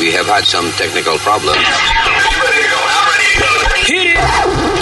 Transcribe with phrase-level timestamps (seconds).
[0.00, 1.58] We have had some technical problems.
[3.84, 4.80] Hit it!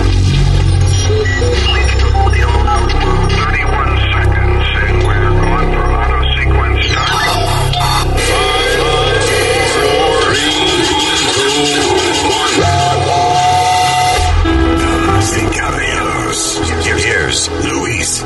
[17.65, 18.25] Luis.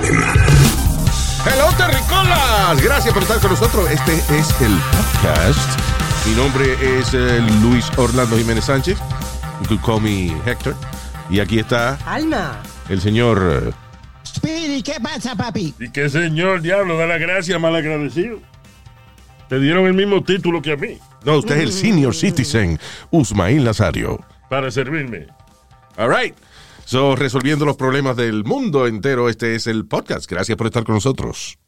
[1.45, 2.83] Hello, Terricolas.
[2.83, 3.91] Gracias por estar con nosotros.
[3.91, 6.12] Este es el podcast.
[6.27, 8.99] Mi nombre es eh, Luis Orlando Jiménez Sánchez.
[9.63, 10.75] You could call me Héctor.
[11.31, 12.63] Y aquí está Alma.
[12.89, 13.63] el señor.
[13.69, 13.73] eh,
[14.27, 15.75] Speedy, ¿qué pasa, papi?
[15.79, 18.39] Y que señor diablo, da la gracia, mal agradecido.
[19.49, 22.79] Te dieron el mismo título que a mí, No, usted es el senior citizen,
[23.11, 24.25] Usmail Nazario.
[24.49, 25.27] para servirme.
[25.97, 26.35] All right.
[26.85, 30.29] So, resolviendo los problemas del mundo entero, este es el podcast.
[30.31, 31.59] Gracias por estar con nosotros.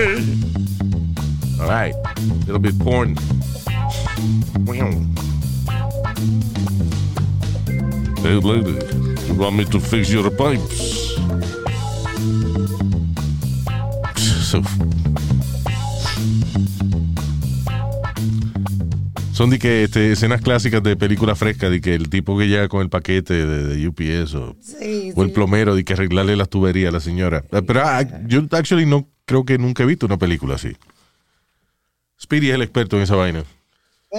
[0.00, 1.94] All right.
[2.46, 3.14] Little bit porn.
[8.22, 8.78] Hey, lady,
[9.26, 11.16] you want me to fix your pipes?
[14.16, 14.62] So-
[19.32, 22.68] Son de que este, escenas clásicas de películas frescas, de que el tipo que llega
[22.68, 26.48] con el paquete de, de UPS o, Sí, o el plomero, de que arreglarle las
[26.50, 27.42] tuberías a la señora.
[27.50, 30.76] Pero ah, yo actually no creo que nunca he visto una película así.
[32.20, 33.44] Speedy es el experto en esa vaina.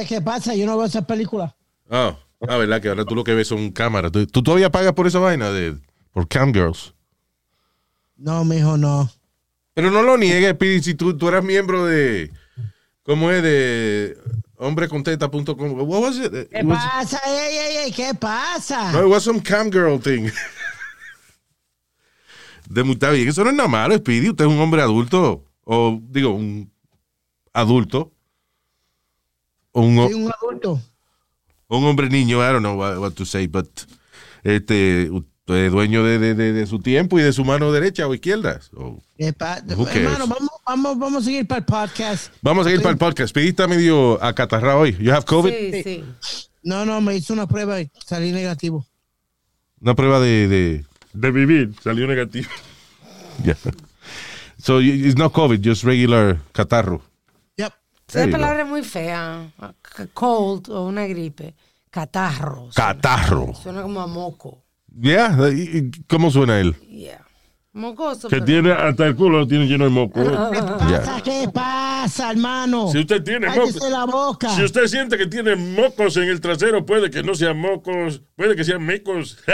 [0.07, 0.55] ¿Qué pasa?
[0.55, 1.53] Yo no veo esas películas.
[1.89, 4.13] Ah, ah, verdad que ahora tú lo que ves son cámaras.
[4.13, 5.75] ¿Tú, tú todavía pagas por esa vaina de
[6.13, 6.93] por cam girls?
[8.15, 9.11] No, mijo, no.
[9.73, 12.31] Pero no lo niegues, Speedy, si tú, tú eras miembro de
[13.03, 13.43] ¿cómo es?
[13.43, 14.17] de
[14.55, 15.73] hombrecontenta.com.
[15.73, 16.31] What was it?
[16.49, 17.19] ¿Qué It was- pasa?
[17.27, 18.93] Ey, ey, ey, ¿qué pasa?
[18.93, 20.29] no, it was some cam girl thing.
[22.73, 24.29] De muy- bien, eso no es nada malo, Speedy.
[24.29, 25.43] Usted es un hombre adulto.
[25.63, 26.71] O, digo, un
[27.53, 28.11] adulto.
[29.71, 30.81] O un, Soy un adulto.
[31.67, 33.67] un hombre niño, I don't know what, what to say, but
[34.43, 38.07] este, usted es dueño de, de- de- de su tiempo y de su mano derecha
[38.07, 38.59] o izquierda.
[38.61, 39.01] So.
[39.17, 42.33] Hermano, vamos, vamos, vamos a seguir para el podcast.
[42.41, 43.29] vamos a seguir para el podcast.
[43.29, 44.97] Speedy está medio acatarrado hoy.
[44.99, 45.51] You have COVID?
[45.51, 46.03] Sí, sí.
[46.63, 48.85] No, no, me hizo una prueba y salí negativo.
[49.79, 50.85] Una prueba de...
[51.13, 52.49] de vivir, salió negativo.
[53.43, 53.55] yeah.
[54.57, 57.01] So you- it's not COVID, just regular catarro.
[57.57, 57.73] Yep.
[58.07, 59.51] Esa palabra es muy fea.
[60.13, 61.53] Cold o una gripe.
[61.89, 62.69] Catarro.
[62.73, 63.53] Catarro.
[63.53, 64.63] Suena como a moco.
[64.99, 65.37] Yeah,
[66.07, 66.75] ¿cómo suena él?
[66.89, 67.25] Yeah.
[67.73, 68.27] Mocoso.
[68.27, 70.21] Que pero- tiene hasta el culo lo tiene lleno de moco.
[70.21, 70.99] Yeah.
[70.99, 72.91] Pasa, ¿Qué pasa, hermano?
[72.91, 74.49] Si usted tiene Cállese moco, la boca.
[74.49, 78.55] si usted siente que tiene mocos en el trasero, puede que no sean mocos, puede
[78.57, 79.37] que sean mecos.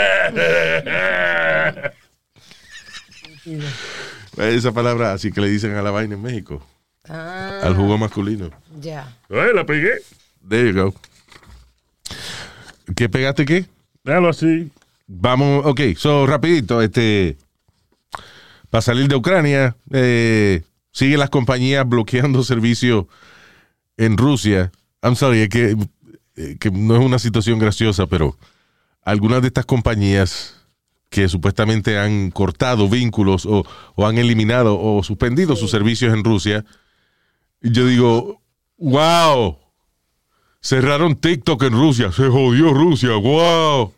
[4.36, 6.62] Esa palabra así que le dicen a la vaina en México.
[7.08, 8.50] Ah, Al jugo masculino.
[8.80, 9.16] ya.
[9.30, 9.92] Ay, la pegué.
[10.48, 10.94] There you go.
[12.94, 13.64] ¿Qué pegaste qué?
[14.04, 14.70] Déjalo así.
[15.06, 17.36] Vamos, ok, so rapidito, este,
[18.70, 20.62] para salir de Ucrania, eh,
[20.92, 23.06] siguen las compañías bloqueando servicios
[23.96, 24.70] en Rusia.
[25.02, 25.76] I'm sorry, es que,
[26.36, 28.36] eh, que no es una situación graciosa, pero
[29.02, 30.54] algunas de estas compañías
[31.08, 33.64] que supuestamente han cortado vínculos o,
[33.94, 36.64] o han eliminado o suspendido sus servicios en Rusia,
[37.62, 38.42] yo digo,
[38.76, 39.56] wow,
[40.60, 43.94] cerraron TikTok en Rusia, se jodió Rusia, wow.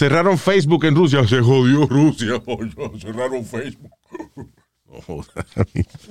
[0.00, 1.28] Cerraron Facebook en Rusia.
[1.28, 2.40] Se jodió Rusia.
[3.00, 3.90] Cerraron Facebook.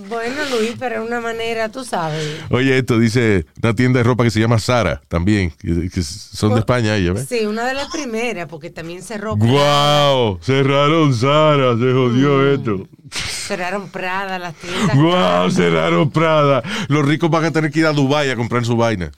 [0.07, 2.39] Bueno, Luis, pero es una manera, tú sabes.
[2.50, 5.51] Oye, esto dice una tienda de ropa que se llama Sara también.
[5.51, 7.27] Que, que son de España ellos, ¿ves?
[7.27, 9.35] Sí, una de las primeras, porque también cerró.
[9.35, 10.39] ¡Guau!
[10.41, 11.73] Cerraron Sara.
[11.73, 12.88] Se jodió esto.
[13.11, 14.95] Cerraron Prada, las tiendas.
[14.95, 15.51] ¡Guau!
[15.51, 16.63] Cerraron Prada.
[16.88, 19.12] Los ricos van a tener que ir a Dubai a comprar su vaina.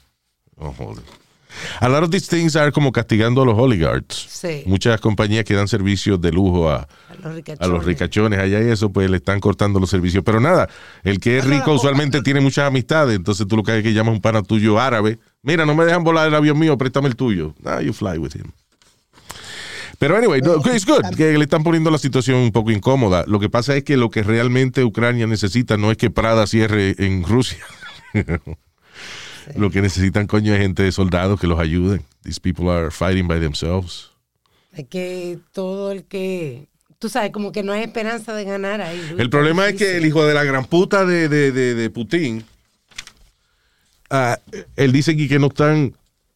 [0.58, 1.21] No jodas.
[1.80, 4.16] A lot of these things are como castigando a los oligarchs.
[4.30, 4.64] Sí.
[4.66, 7.62] Muchas compañías que dan servicios de lujo a, A los ricachones.
[7.62, 10.24] a los ricachones allá y eso, pues le están cortando los servicios.
[10.26, 10.70] Pero nada,
[11.04, 14.14] el que es rico usualmente tiene muchas amistades, entonces tú lo que hay que llamas
[14.16, 15.20] un pana tuyo árabe.
[15.44, 17.54] Mira, no me dejan volar el avión mío, préstame el tuyo.
[17.66, 18.52] Ah, you fly with him.
[20.00, 23.24] Pero anyway, no, it's good, que le están poniendo la situación un poco incómoda.
[23.28, 26.96] Lo que pasa es que lo que realmente Ucrania necesita no es que Prada cierre
[26.98, 27.60] en Rusia.
[29.56, 32.04] Lo que necesitan, coño, es gente de soldados que los ayuden.
[32.24, 34.12] These people are fighting by themselves.
[34.74, 36.68] Es que todo el que.
[37.00, 38.98] Tú sabes, como que no hay esperanza de ganar ahí.
[39.10, 39.20] Luis.
[39.20, 42.44] El problema es que el hijo de la gran puta de, de, de, de Putin,
[44.10, 44.40] ah,
[44.76, 45.96] él dice que no están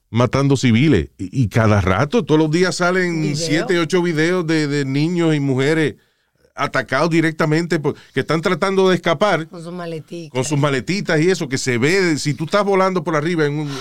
[0.10, 1.10] matando civiles.
[1.20, 3.36] Y, y cada rato, todos los días salen ¿Video?
[3.36, 5.96] siete, ocho videos de, de niños y mujeres
[6.56, 10.32] atacados directamente por- que están tratando de escapar Con sus maleticas.
[10.32, 13.60] con sus maletitas y eso, que se ve, si tú estás volando por arriba, en
[13.60, 13.78] un-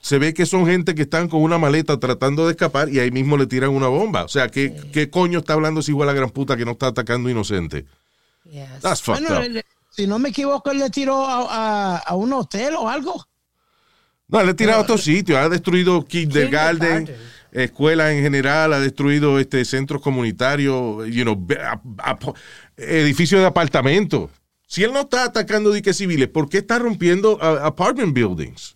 [0.00, 3.10] se ve que son gente que están con una maleta tratando de escapar y ahí
[3.10, 4.24] mismo le tiran una bomba.
[4.24, 6.72] O sea, ¿qué, ¿qué coño está hablando ese igual a la gran puta que no
[6.72, 7.86] está atacando inocente?
[8.44, 8.80] Yes.
[8.80, 9.50] That's fucked Bueno, up.
[9.50, 13.26] le- si no me equivoco, él le tiró a, a- a un hotel o algo.
[14.28, 17.41] No, él ha tirado a otros sitios, ha destruido kindergarten, Kindergarten.
[17.52, 21.46] Escuelas en general, ha destruido este centros comunitarios, you know,
[22.76, 24.30] edificios de apartamentos.
[24.66, 28.74] Si él no está atacando diques civiles, ¿por qué está rompiendo apartment buildings?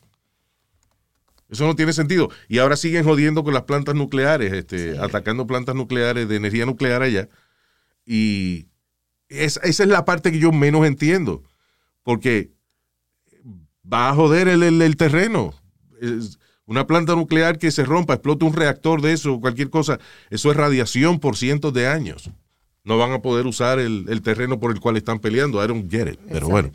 [1.48, 2.28] Eso no tiene sentido.
[2.48, 7.02] Y ahora siguen jodiendo con las plantas nucleares, este, atacando plantas nucleares de energía nuclear
[7.02, 7.28] allá.
[8.04, 8.66] Y
[9.28, 11.42] es- esa es la parte que yo menos entiendo.
[12.02, 12.50] Porque
[13.90, 15.54] va a joder el, el- el terreno.
[16.00, 19.98] Es una planta nuclear que se rompa, explota un reactor de eso, cualquier cosa,
[20.30, 22.30] eso es radiación por cientos de años.
[22.84, 25.62] No van a poder usar el, el terreno por el cual están peleando.
[25.62, 26.20] I don't get it.
[26.30, 26.70] Pero bueno.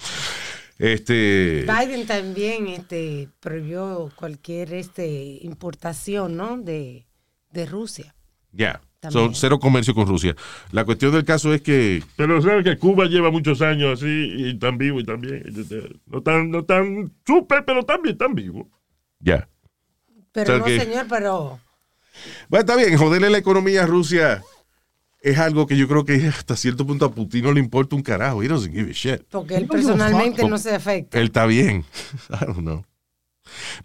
[0.78, 1.64] Este.
[1.66, 6.58] Biden también este, prohibió cualquier este, importación ¿no?
[6.58, 7.06] de,
[7.52, 8.14] de Rusia.
[8.52, 8.82] Ya.
[9.00, 9.26] También.
[9.26, 10.36] Son cero comercio con Rusia.
[10.72, 12.04] La cuestión del caso es que.
[12.18, 15.44] Pero sabes que Cuba lleva muchos años así y tan vivo y tan bien.
[16.08, 18.70] No tan, no tan súper, pero también tan vivo.
[19.20, 19.48] Ya.
[20.32, 21.60] Pero no, que- señor, pero
[22.50, 24.44] Bueno, está bien, joderle la economía a Rusia
[25.22, 28.02] es algo que yo creo que hasta cierto punto a Putin no le importa un
[28.02, 28.42] carajo.
[28.44, 29.22] He doesn't give a shit.
[29.30, 31.20] porque él personalmente no se afecta.
[31.20, 31.86] Él está bien.
[32.30, 32.86] I don't know.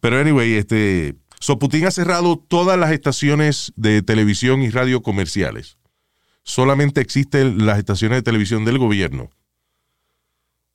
[0.00, 1.14] Pero anyway, este.
[1.38, 5.76] So Putin ha cerrado todas las estaciones de televisión y radio comerciales.
[6.42, 9.30] Solamente existen las estaciones de televisión del gobierno.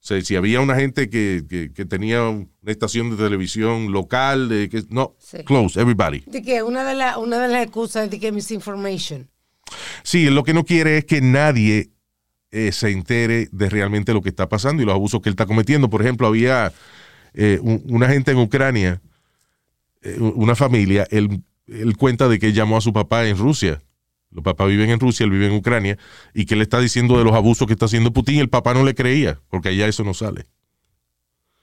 [0.01, 4.49] O sea, si había una gente que, que- que tenía una estación de televisión local,
[4.49, 5.43] de que no, Sí.
[5.43, 6.23] close, everybody.
[6.25, 9.29] De que una de, la- una de las excusas es de que misinformation.
[10.03, 11.91] Sí, lo que no quiere es que nadie
[12.53, 15.45] eh, se entere de realmente lo que está pasando y los abusos que él está
[15.45, 15.89] cometiendo.
[15.89, 16.73] Por ejemplo, había
[17.33, 19.01] eh, un- una gente en Ucrania,
[20.01, 23.81] eh, una familia, él, él cuenta de que llamó a su papá en Rusia.
[24.31, 25.97] Los papás viven en Rusia, él vive en Ucrania,
[26.33, 28.83] y que le está diciendo de los abusos que está haciendo Putin, el papá no
[28.83, 30.47] le creía, porque allá eso no sale.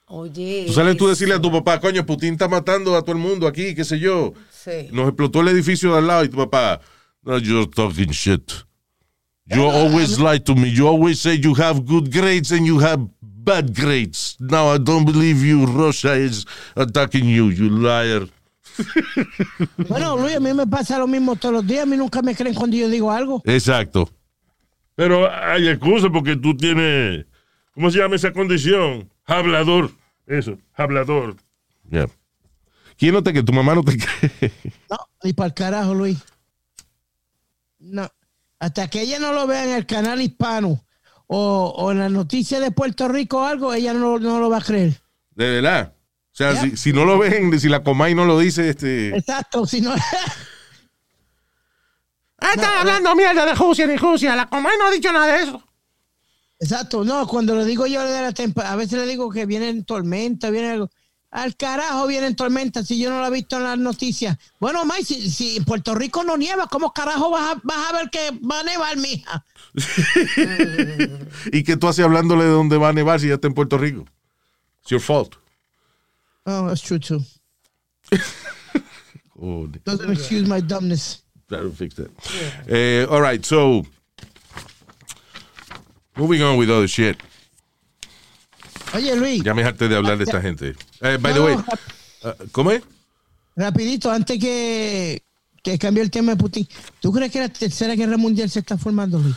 [0.06, 0.64] Oye.
[0.66, 3.46] Tú sales tú decirle a tu papá, coño, Putin está matando a todo el mundo
[3.46, 4.32] aquí, qué sé yo.
[4.50, 4.88] Sí.
[4.90, 6.80] Nos explotó el edificio de al lado y tu papá,
[7.22, 8.52] no, you're talking shit.
[9.50, 10.70] You always lie to me.
[10.70, 14.36] You always say you have good grades and you have bad grades.
[14.38, 15.64] Now I don't believe you.
[15.64, 16.44] Russia is
[16.76, 18.28] attacking you, you liar.
[19.88, 21.82] Bueno, Luis, a mí me pasa lo mismo todos los días.
[21.82, 23.42] A mí nunca me creen cuando yo digo algo.
[23.44, 24.08] Exacto.
[24.94, 27.26] Pero hay excusa porque tú tienes,
[27.72, 29.08] ¿cómo se llama esa condición?
[29.24, 29.90] Hablador.
[30.26, 31.36] Eso, hablador.
[31.90, 32.08] Yeah.
[32.96, 34.52] ¿Quién no te que tu mamá no te cree?
[34.90, 36.18] No, ni para el carajo, Luis.
[37.78, 38.08] No.
[38.58, 40.84] Hasta que ella no lo vea en el canal hispano
[41.28, 44.58] o, o en las noticias de Puerto Rico o algo, ella no, no lo va
[44.58, 45.00] a creer.
[45.36, 45.92] De verdad.
[46.38, 46.62] O sea, Yeah.
[46.70, 49.08] si, si no lo ven, si la Comay no lo dice, este.
[49.16, 49.92] Exacto, si no.
[52.40, 54.36] Ah, está hablando mierda de Rusia ni Rusia.
[54.36, 55.60] La Comay no ha dicho nada de eso.
[56.60, 59.84] Exacto, no, cuando le digo yo de la temperatura, a veces le digo que vienen
[59.84, 60.88] tormenta, viene algo.
[61.32, 64.38] Al carajo vienen tormentas si yo no lo he visto en las noticias.
[64.60, 68.30] Bueno, May, si, Puerto Rico no nieva, ¿cómo carajo vas a, vas a ver que
[68.48, 69.44] va a nevar, mija?
[71.52, 73.78] ¿Y que tú haces hablándole de dónde va a nevar si ya está en Puerto
[73.78, 74.04] Rico?
[74.82, 75.34] It's your fault.
[76.50, 77.20] Oh, that's true too.
[79.40, 81.22] Oh, Doesn't excuse my dumbness.
[81.48, 82.10] That'll fix that.
[82.68, 83.86] Eh, all right, so
[86.16, 87.16] moving on with other shit.
[88.94, 90.74] Oye, Luis, Ya me harté de hablar de esta gente.
[91.00, 92.82] Eh, by the way, no, uh, ¿cómo es?
[93.54, 95.22] rapidito, antes que,
[95.62, 96.66] que cambie el tema de Putin,
[97.00, 99.36] ¿tú crees que la tercera guerra mundial se está formando, Luis?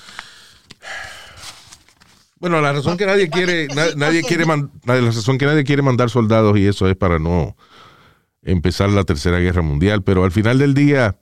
[2.42, 6.10] Bueno, la razón que nadie quiere, nadie quiere man- la razón que nadie quiere mandar
[6.10, 7.56] soldados y eso es para no
[8.42, 11.20] empezar la tercera guerra mundial, pero al final del día,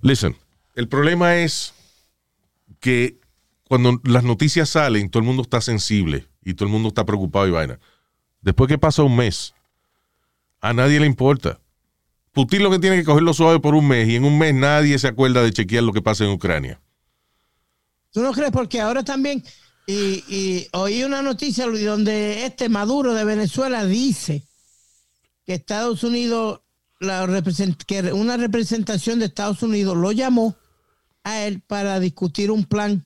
[0.00, 0.34] listen,
[0.74, 1.74] el problema es
[2.80, 3.18] que
[3.68, 7.46] cuando las noticias salen, todo el mundo está sensible y todo el mundo está preocupado
[7.46, 7.78] y vaina.
[8.40, 9.52] Después que pasa un mes,
[10.62, 11.60] a nadie le importa.
[12.32, 14.98] Putin lo que tiene que cogerlo suave por un mes y en un mes nadie
[14.98, 16.80] se acuerda de chequear lo que pasa en Ucrania.
[18.10, 18.50] ¿Tú no crees?
[18.50, 19.42] Porque ahora también,
[19.86, 24.44] y, y oí una noticia Luis, donde este Maduro de Venezuela dice
[25.46, 26.60] que Estados Unidos,
[27.00, 30.56] la represent- que una representación de Estados Unidos lo llamó
[31.24, 33.04] a él para discutir un plan.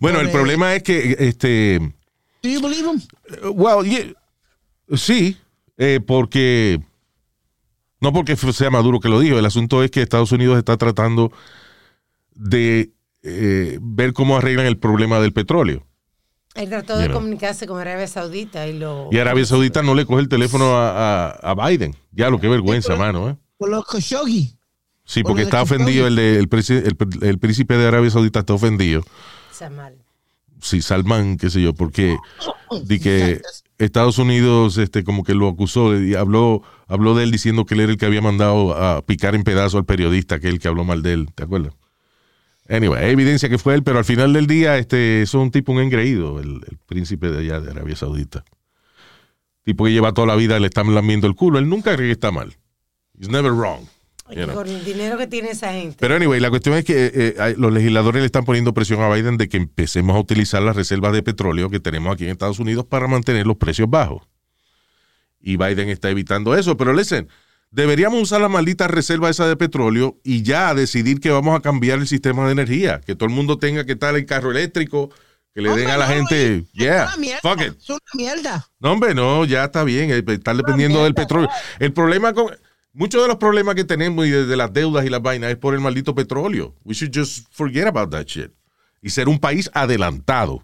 [0.00, 1.78] Bueno, el problema es que este
[2.42, 3.02] Do you believe him?
[3.54, 4.12] Well, yeah,
[4.96, 5.36] sí,
[5.78, 6.80] eh, porque
[8.00, 11.32] No porque sea Maduro que lo dijo, el asunto es que Estados Unidos está tratando
[12.34, 12.90] de
[13.26, 15.84] eh, ver cómo arreglan el problema del petróleo.
[16.54, 17.18] Él trató You de know.
[17.18, 19.08] comunicarse con Arabia Saudita y lo.
[19.12, 21.94] Y Arabia Saudita no le coge el teléfono a, a- a Biden.
[22.12, 23.28] Ya lo que vergüenza, pero- mano.
[23.30, 23.36] ¿eh?
[23.58, 24.56] Por los Khashoggi.
[25.04, 25.82] Sí, Por porque de está Khashoggi.
[25.82, 29.02] ofendido, el, de- el, príncipe- el- el príncipe de Arabia Saudita está ofendido.
[29.74, 29.96] Mal.
[30.60, 32.16] Sí, Salman, qué sé yo, porque
[32.84, 33.40] di que
[33.78, 37.80] Estados Unidos este, como que lo acusó y habló, habló de él diciendo que él
[37.80, 41.02] era el que había mandado a picar en pedazos al periodista, aquel que habló mal
[41.02, 41.74] de él, ¿te acuerdas?
[42.68, 45.72] Anyway, hay evidencia que fue él, pero al final del día, este, es un tipo,
[45.72, 48.44] un engreído, el, el príncipe de allá de Arabia Saudita.
[49.62, 51.58] Tipo que lleva toda la vida, le están lamiendo el culo.
[51.58, 52.56] Él nunca cree que está mal.
[53.18, 53.86] He's never wrong.
[54.30, 54.54] You know.
[54.54, 55.96] Con el dinero que tiene esa gente.
[56.00, 59.08] Pero anyway, la cuestión es que eh, hay- los legisladores le están poniendo presión a
[59.12, 62.58] Biden de que empecemos a utilizar las reservas de petróleo que tenemos aquí en Estados
[62.58, 64.22] Unidos para mantener los precios bajos.
[65.40, 66.76] Y Biden está evitando eso.
[66.76, 67.28] Pero listen,
[67.76, 71.98] deberíamos usar la maldita reserva esa de petróleo y ya decidir que vamos a cambiar
[71.98, 73.02] el sistema de energía.
[73.02, 75.10] Que todo el mundo tenga que estar en carro eléctrico,
[75.54, 77.40] que le den a la gente, yeah, Es una mierda.
[77.42, 77.78] fuck it.
[77.78, 78.66] Es una mierda.
[78.80, 81.50] No, hombre, no, ya está bien, eh, estar dependiendo del petróleo.
[81.78, 82.56] El problema con.
[82.94, 85.56] Muchos de los problemas que tenemos y de, de las deudas y las vainas es
[85.56, 86.74] por el maldito petróleo.
[86.82, 88.52] We should just forget about that shit.
[89.02, 90.62] Y ser un país adelantado.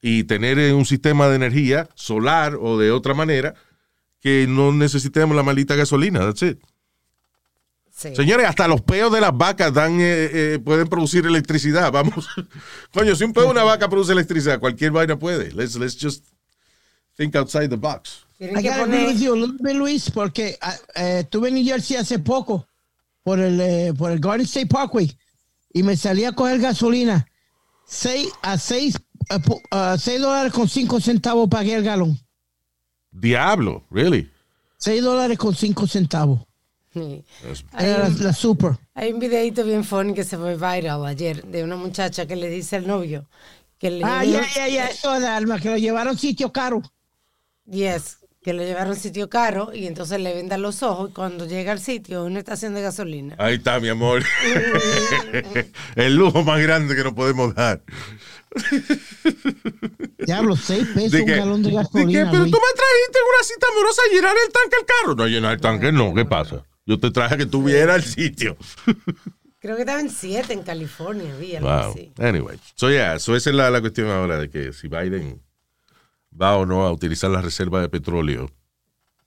[0.00, 3.54] Y tener eh, un sistema de energía solar o de otra manera
[4.20, 6.20] que no necesitemos la maldita gasolina.
[6.20, 6.58] That's it.
[7.90, 8.14] Sí.
[8.16, 11.92] Señores, hasta los peos de las vacas dan, eh, eh, pueden producir electricidad.
[11.92, 12.28] Vamos.
[12.94, 15.52] Coño, si un peo de una vaca produce electricidad, cualquier vaina puede.
[15.52, 16.24] Let's, let's just
[17.16, 18.24] think outside the box.
[18.40, 19.20] I que gotta agree with poner.
[19.20, 22.66] you a little bit, Luis, porque ah, eh, estuve en New Jersey hace poco
[23.22, 25.14] por el, eh, por el Garden State Parkway
[25.74, 27.26] y me salí a coger gasolina.
[27.86, 28.94] 6 a 6
[30.20, 32.18] dólares con 5 centavos pagué el galón.
[33.10, 34.30] Diablo, really.
[34.78, 36.40] 6 dólares con 5 centavos.
[36.92, 37.24] Sí.
[37.78, 38.72] Era la, la super.
[38.94, 42.48] Hay un videito bien funny que se fue viral ayer de una muchacha que le
[42.48, 43.28] dice al novio
[43.80, 46.52] que le Ah, ya, ya, ya, eso de alma, que lo llevaron a un sitio
[46.52, 46.82] caro.
[47.64, 51.12] Yes, que lo llevaron a un sitio caro y entonces le vendan los ojos y
[51.12, 53.34] cuando llega al sitio, una estación de gasolina.
[53.38, 54.22] Ahí está, mi amor.
[55.94, 57.82] El lujo más grande que nos podemos dar.
[60.18, 62.30] Diablo, 6 pesos ¿De un galón de gasolina.
[62.30, 62.52] Pero Luis.
[62.52, 65.14] tú me trajiste en una cita amorosa a llenar el tanque al carro.
[65.16, 66.64] No, llenar el tanque no, ¿qué pasa?
[66.86, 68.56] Yo te traje a que tú vieras el sitio.
[69.60, 71.90] Creo que estaba en 7 en California, vi algo Wow.
[71.92, 72.12] así.
[72.18, 75.42] Anyway, so yeah, so esa es la, la cuestión ahora de que si Biden
[76.38, 78.50] va o no a utilizar la reserva de petróleo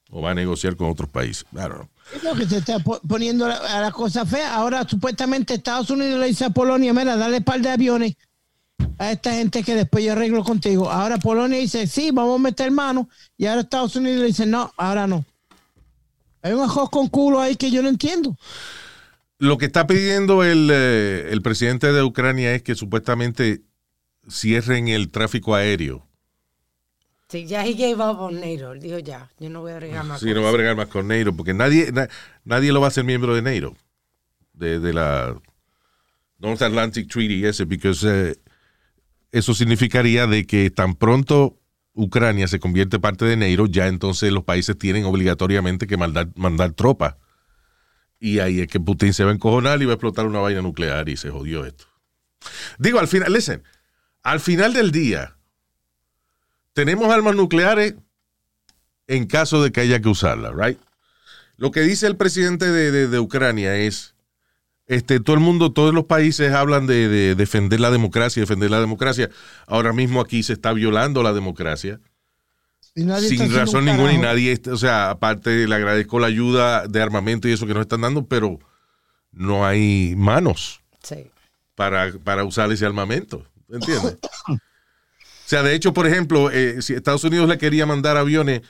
[0.09, 1.45] o va a negociar con otros países.
[1.51, 1.89] Don't know.
[2.23, 4.53] Lo que se está po- poniendo a la cosa fea.
[4.53, 8.15] Ahora supuestamente Estados Unidos le dice a Polonia, mira, dale par de aviones
[8.99, 10.91] a esta gente que después yo arreglo contigo.
[10.91, 13.09] Ahora Polonia dice, sí, vamos a meter mano.
[13.37, 15.25] Y ahora Estados Unidos le dice, no, ahora no.
[16.43, 18.37] Hay un ajos con culo ahí que yo no entiendo.
[19.39, 23.61] Lo que está pidiendo el, eh, el presidente de Ucrania es que supuestamente
[24.29, 26.05] cierren el tráfico aéreo.
[27.33, 28.75] Sí, ya he gave up on NATO.
[28.75, 30.19] Dijo ya, yo no voy a agregar más.
[30.19, 32.07] Sí, con no va a bregar más con NATO, porque nadie, na-
[32.45, 33.75] nadie lo va a hacer miembro de NATO,
[34.53, 35.35] de, de la
[36.37, 38.35] North Atlantic Treaty ese, porque eh,
[39.31, 41.57] eso significaría de que tan pronto
[41.95, 46.73] Ucrania se convierte parte de NATO, ya entonces los países tienen obligatoriamente que mandar, mandar
[46.73, 47.15] tropas.
[48.19, 50.61] Y ahí es que Putin se va a encojonar y va a explotar una vaina
[50.61, 51.85] nuclear y se jodió esto.
[52.77, 53.63] Digo, al final, listen,
[54.21, 55.35] al final del día,
[56.73, 57.95] tenemos armas nucleares
[59.07, 60.79] en caso de que haya que usarla, right?
[61.57, 64.15] Lo que dice el presidente de, de- de Ucrania es,
[64.87, 68.79] este, todo el mundo, todos los países hablan de, de defender la democracia, defender la
[68.81, 69.29] democracia.
[69.67, 71.99] Ahora mismo aquí se está violando la democracia
[72.95, 77.01] sin razón un ninguna y nadie, está- o sea, aparte le agradezco la ayuda de
[77.01, 78.59] armamento y eso que nos están dando, pero
[79.31, 81.31] no hay manos Sí.
[81.75, 83.45] para, para usar ese armamento.
[83.69, 84.17] ¿Entiendes?
[85.45, 88.61] O sea, de hecho, por ejemplo, eh, si Estados Unidos le quería mandar aviones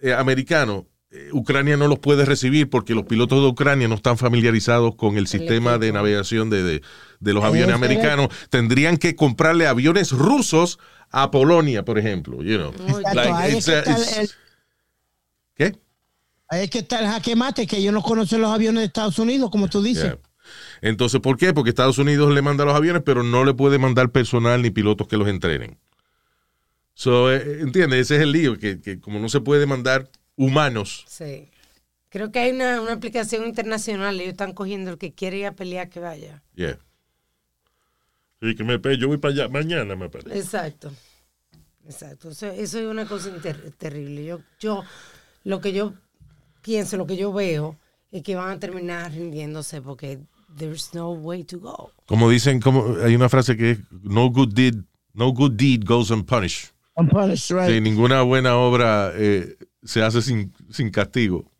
[0.00, 4.16] eh, americanos, eh, Ucrania no los puede recibir porque los pilotos de Ucrania no están
[4.16, 6.82] familiarizados con el sistema de navegación de, de-
[7.20, 8.28] de los aviones americanos.
[8.50, 10.78] Tendrían que comprarle aviones rusos
[11.10, 12.42] a Polonia, por ejemplo.
[12.42, 12.72] You know.
[12.88, 14.36] Exacto, Like, it's it's-
[15.54, 15.76] ¿Qué?
[16.48, 19.18] ahí es que está el jaque mate, que ellos no conocen los aviones de Estados
[19.18, 20.04] Unidos, como tú dices.
[20.04, 20.18] Yeah.
[20.80, 21.52] Entonces, ¿por qué?
[21.52, 25.06] Porque Estados Unidos le manda los aviones, pero no le puede mandar personal ni pilotos
[25.06, 25.78] que los entrenen.
[26.94, 28.00] So, eh, ¿Entiendes?
[28.00, 31.04] Ese es el lío, que, que como no se puede mandar humanos.
[31.08, 31.48] Sí.
[32.10, 34.16] Creo que hay una, una aplicación internacional.
[34.20, 36.42] Ellos están cogiendo el que quiere ir a pelear que vaya.
[36.54, 36.78] Yeah.
[38.40, 40.36] Sí, que me pe- yo voy para allá mañana, me parece.
[40.38, 40.92] Exacto.
[41.86, 42.30] Exacto.
[42.30, 44.24] Eso, eso es una cosa ter- terrible.
[44.24, 44.84] Yo, yo,
[45.44, 45.94] lo que yo
[46.60, 47.78] pienso, lo que yo veo,
[48.10, 50.18] es que van a terminar rindiéndose porque
[50.58, 51.92] there's no way to go.
[52.06, 54.74] Como dicen, como hay una frase que es no good deed,
[55.14, 56.70] no good deed goes unpunished.
[56.96, 57.82] Right?
[57.82, 61.50] Ninguna buena obra eh, se hace sin, sin castigo.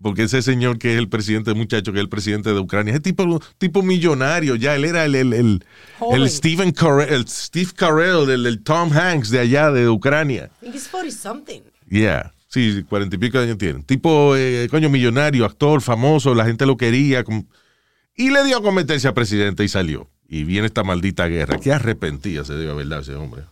[0.00, 3.00] Porque ese señor que es el presidente, muchacho que es el presidente de Ucrania, ese
[3.00, 5.64] tipo, tipo millonario, ya él era el, el, el,
[6.12, 10.50] el Stephen Carell, el Steve Carell, el, el Tom Hanks de allá de Ucrania.
[10.60, 11.60] I think it's 40 something.
[11.88, 12.32] Yeah.
[12.48, 13.82] Sí, cuarenta y pico de años tiene.
[13.84, 17.24] Tipo, eh, coño, millonario, actor, famoso, la gente lo quería.
[18.14, 20.10] Y le dio a cometerse a presidente y salió.
[20.28, 21.58] Y viene esta maldita guerra.
[21.58, 23.00] Qué arrepentía se dio, ¿verdad?
[23.00, 23.44] Ese hombre.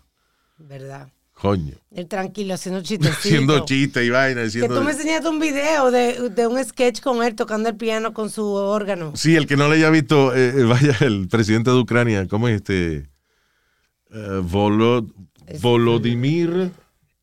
[0.69, 1.09] ¿Verdad?
[1.35, 1.73] Coño.
[1.91, 3.19] Él tranquilo, haciendo chistecitos.
[3.25, 4.41] Haciendo chistes y vaina.
[4.41, 7.77] Que Diciendo, tú me enseñaste un video de, de un sketch con él tocando el
[7.77, 9.13] piano con su órgano.
[9.17, 12.47] Sí, el que no le haya visto, eh, eh, vaya, el presidente de Ucrania, ¿cómo
[12.49, 13.09] es este?
[14.13, 15.07] Eh, Volo-
[15.61, 16.71] Volodymyr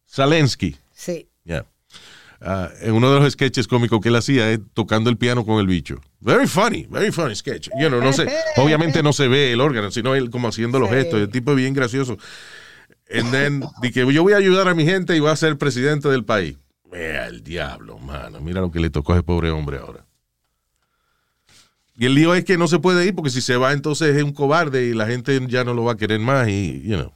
[0.10, 0.75] Zelensky.
[0.94, 1.27] Sí.
[1.44, 1.65] Ya.
[2.41, 5.60] Ah, en uno de los sketches cómicos que él hacía es tocando el piano con
[5.60, 6.00] el bicho.
[6.20, 7.70] Very funny, very funny sketch.
[7.79, 8.27] You know, no sé,
[8.58, 10.96] obviamente no se ve el órgano, sino él como haciendo los Sí.
[10.96, 11.20] gestos.
[11.22, 12.17] El tipo es bien gracioso.
[13.09, 16.25] And then, yo voy a ayudar a mi gente y voy a ser presidente del
[16.25, 16.57] país.
[16.91, 18.39] Mira el diablo, mano.
[18.41, 20.05] Mira lo que le tocó a ese pobre hombre ahora.
[21.97, 24.23] Y el lío es que no se puede ir porque si se va entonces es
[24.23, 27.11] un cobarde y la gente ya no lo va a querer más y, you know.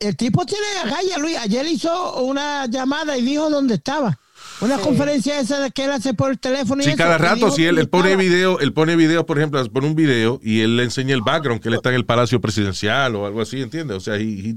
[0.00, 1.36] El, tipo tiene agallas, Luis.
[1.38, 4.18] Ayer hizo una llamada y dijo dónde estaba.
[4.60, 6.80] Una conferencia esa de que él hace por el teléfono.
[6.82, 9.64] y Sí, eso, cada rato, si él, él pone video, él pone video, por ejemplo,
[9.70, 12.40] pone un video y él le enseña el background, que él está en el Palacio
[12.40, 13.96] Presidencial o algo así, ¿entiendes?
[13.96, 14.56] O sea, he- he-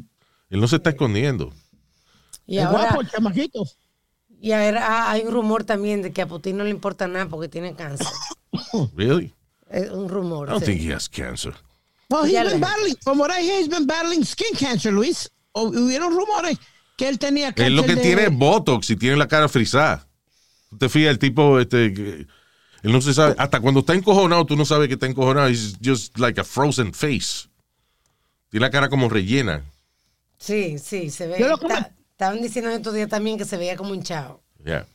[0.50, 1.54] él no se está escondiendo.
[2.48, 3.64] Y Es ahora, guapo, el chamaquito.
[4.42, 7.48] y ahora hay un rumor también de que a Putin no le importa nada porque
[7.48, 8.08] tiene cáncer.
[8.96, 9.34] Really?
[9.70, 10.48] Es un rumor.
[10.48, 10.72] I don't sí.
[10.74, 11.54] think he has cancer.
[12.10, 15.30] No, he's Ya been battling, from what I hear, he's been battling skin cancer, Luis.
[15.54, 16.58] O- hubieron rumores
[17.02, 19.50] que él tenía cáncer Él lo que de- tiene es Botox y tiene la cara
[19.50, 20.08] frisada.
[20.70, 22.28] Tú te fijas, el tipo, este, que-
[22.84, 25.50] él no se sabe, hasta cuando está encojonado, tú no sabes que está encojonado.
[25.50, 27.48] It's just like a frozen face.
[28.50, 29.64] Tiene la cara como rellena.
[30.38, 31.38] Sí, sí, se ve.
[31.40, 31.56] Yo lo
[32.12, 34.44] Estaban diciendo en estos días también que se veía como hinchado.
[34.64, 34.86] Yeah.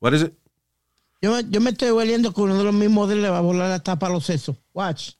[0.00, 0.32] What is it?
[1.22, 3.38] Yo, me- yo me estoy hueliendo que uno de los mismos de él le va
[3.38, 4.56] a volar la tapa a los sesos.
[4.74, 5.10] Watch.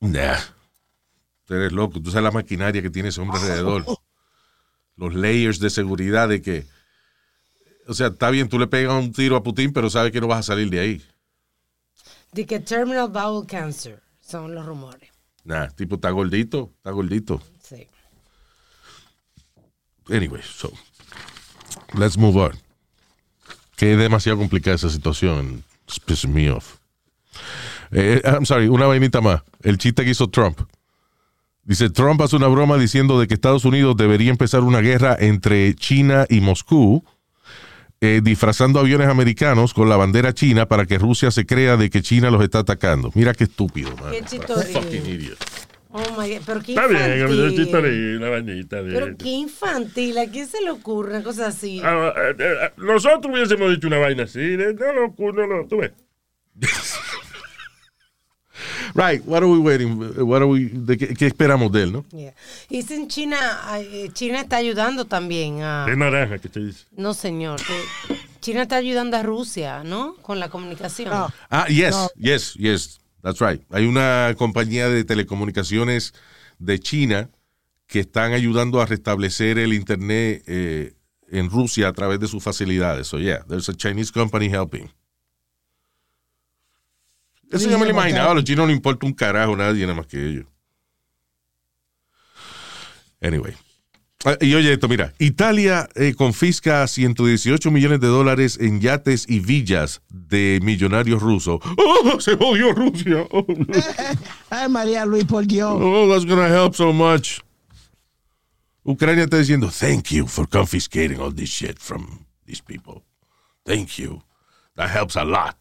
[0.00, 0.38] Nah.
[1.46, 2.00] Tú eres loco.
[2.00, 3.84] Tú sabes la maquinaria que tiene ese hombre alrededor.
[4.96, 6.66] Los layers de seguridad de que.
[7.86, 10.26] O sea, está bien, tú le pegas un tiro a Putin, pero sabes que no
[10.26, 11.02] vas a salir de ahí.
[12.32, 15.10] De que terminal bowel cancer son los rumores.
[15.44, 17.42] Nah, tipo, está gordito, está gordito.
[17.62, 17.86] Sí.
[20.08, 20.72] Anyway, so.
[21.94, 22.52] Let's move on.
[23.76, 25.64] Que es demasiado complicada esa situación.
[25.86, 26.76] It's pissing me off.
[27.90, 29.42] Eh, I'm sorry, una vainita más.
[29.62, 30.60] El chiste que hizo Trump.
[31.64, 35.74] Dice, Trump hace una broma diciendo de que Estados Unidos debería empezar una guerra entre
[35.74, 37.04] China y Moscú,
[38.02, 42.02] eh, disfrazando aviones americanos con la bandera china para que Rusia se crea de que
[42.02, 43.10] China los está atacando.
[43.14, 44.12] Mira qué estúpido, man.
[44.12, 44.38] Qué.
[44.38, 45.38] Fucking idiot.
[45.96, 47.54] Oh my God, pero qué Está bien, infantil.
[47.56, 48.92] chistorín, una bañita de.
[48.92, 51.80] Pero qué infantil, ¿a quién se le ocurre una cosa así?
[51.84, 54.56] Ah, eh, eh, nosotros hubiésemos dicho una vaina así.
[54.56, 55.92] No, no, no, no, tú ves.
[58.94, 59.98] Right, what are we waiting?
[60.24, 62.04] What are we, de qué, qué esperamos de él, no?
[62.12, 62.32] Yeah.
[62.70, 63.36] Y sin China,
[63.76, 65.86] eh, China está ayudando también a...
[65.88, 66.84] Es naranja que te dice.
[66.96, 67.60] No, señor.
[67.60, 70.14] que China está ayudando a Rusia, ¿no?
[70.22, 71.10] Con la comunicación.
[71.10, 71.28] No.
[71.50, 73.62] Ah, yes, yes, yes, that's right.
[73.70, 76.14] Hay una compañía de telecomunicaciones
[76.60, 77.30] de China
[77.88, 80.94] que están ayudando a restablecer el internet eh,
[81.30, 83.08] en Rusia a través de sus facilidades.
[83.08, 84.88] So yeah, there's a Chinese company helping.
[87.50, 89.94] Eso yo me lo imaginaba, a los chinos no importa un carajo a nadie nada
[89.94, 90.46] más que ellos.
[93.20, 93.54] Anyway.
[94.26, 99.40] Ah, Y oye esto, mira, Italia eh, confisca 118 millones de dólares en yates y
[99.40, 101.60] villas de millonarios rusos.
[101.76, 103.26] ¡Oh, se jodió Rusia!
[103.30, 103.66] Oh, no.
[104.50, 105.76] Ay, María Luis, por Dios.
[105.78, 107.40] Oh, that's gonna help so much.
[108.82, 113.02] Ucrania está diciendo, thank you for confiscating all this shit from these people.
[113.64, 114.22] Thank you.
[114.76, 115.56] That helps a lot.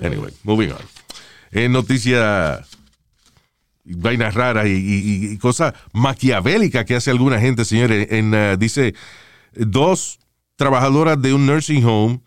[0.00, 0.78] Anyway, moving on.
[1.50, 2.64] En noticia,
[3.84, 8.08] vainas raras y, y- y cosas maquiavélicas que hace alguna gente, señores.
[8.10, 8.94] En, uh, dice,
[9.54, 10.18] dos
[10.56, 12.20] trabajadoras de un nursing home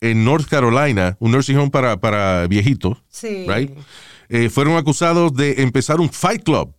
[0.00, 3.46] en North Carolina, un nursing home para, para viejitos, Sí.
[3.48, 3.70] right?
[4.28, 6.74] Eh, fueron acusados de empezar un fight club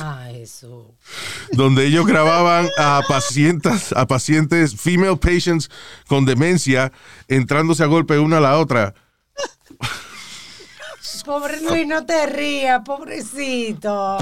[0.00, 0.94] Ah, eso.
[1.52, 5.70] donde ellos grababan a pacientes, a pacientes, female patients
[6.08, 6.92] con demencia,
[7.28, 8.94] entrándose a golpe una a la otra.
[11.24, 14.18] Pobre Luis, no te rías, pobrecito.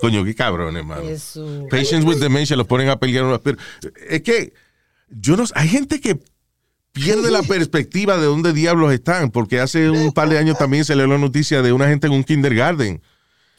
[0.00, 1.02] Coño, qué cabrón, hermano.
[1.02, 1.66] Eso.
[1.70, 3.40] Patients with dementia los ponen a pelear unos
[4.08, 4.54] Es que
[5.10, 6.18] yo no hay gente que
[6.92, 10.96] pierde la perspectiva de dónde diablos están, porque hace un par de años también se
[10.96, 13.02] leó la noticia de una gente en un kindergarten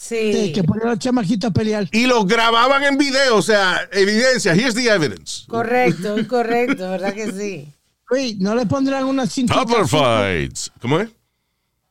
[0.02, 0.54] Sí, Sí.
[0.54, 1.88] que ponen a los chamaquitos a pelear.
[1.92, 5.44] y los grababan en video, o sea, evidencia, here's the evidence.
[5.48, 7.68] Correcto, correcto, ¿verdad que sí?
[8.10, 10.72] Luis, no le pondrán una cintita Tupper azul, fights.
[10.82, 11.10] ¿Cómo es?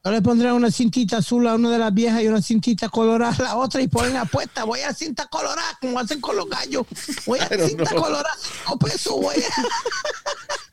[0.04, 3.36] no le pondrán una cintita azul a una de las viejas y una cintita colorada
[3.40, 4.64] a la otra y ponen apuesta.
[4.64, 6.86] Voy a cinta colorada como hacen con los gallos.
[7.26, 9.12] Voy a cinta colorada, cinco pesos.
[9.20, 9.62] Voy a...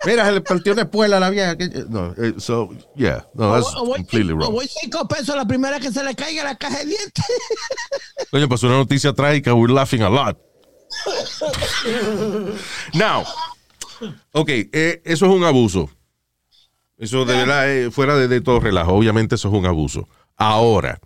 [0.06, 1.56] Mira, se le partió una espuela a la vieja.
[1.90, 4.52] No, eh, so, yeah, no, that's o voy, completely o wrong.
[4.54, 7.26] voy cinco pesos la primera que se le caiga la caja de dientes.
[8.32, 9.54] Coño, pasó una noticia trágica.
[9.54, 10.38] We're laughing a lot.
[12.94, 13.24] Now,
[14.32, 15.90] ok, eh, eso es un abuso.
[16.98, 18.94] Eso de verdad, eh, fuera de, de todo relajo.
[18.94, 20.08] Obviamente, eso es un abuso.
[20.38, 21.00] Ahora,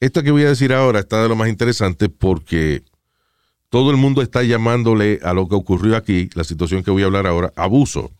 [0.00, 2.82] esto que voy a decir ahora está de lo más interesante porque
[3.70, 7.06] todo el mundo está llamándole a lo que ocurrió aquí, la situación que voy a
[7.06, 8.10] hablar ahora, abuso.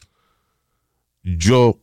[1.23, 1.79] Yo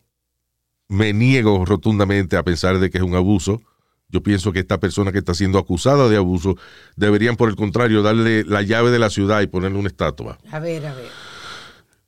[0.88, 3.62] me niego rotundamente a pensar de que es un abuso.
[4.10, 6.56] Yo pienso que esta persona que está siendo acusada de abuso
[6.96, 10.40] deberían, por el contrario, darle la llave de la ciudad y ponerle una estatua.
[10.50, 11.10] A ver, a ver.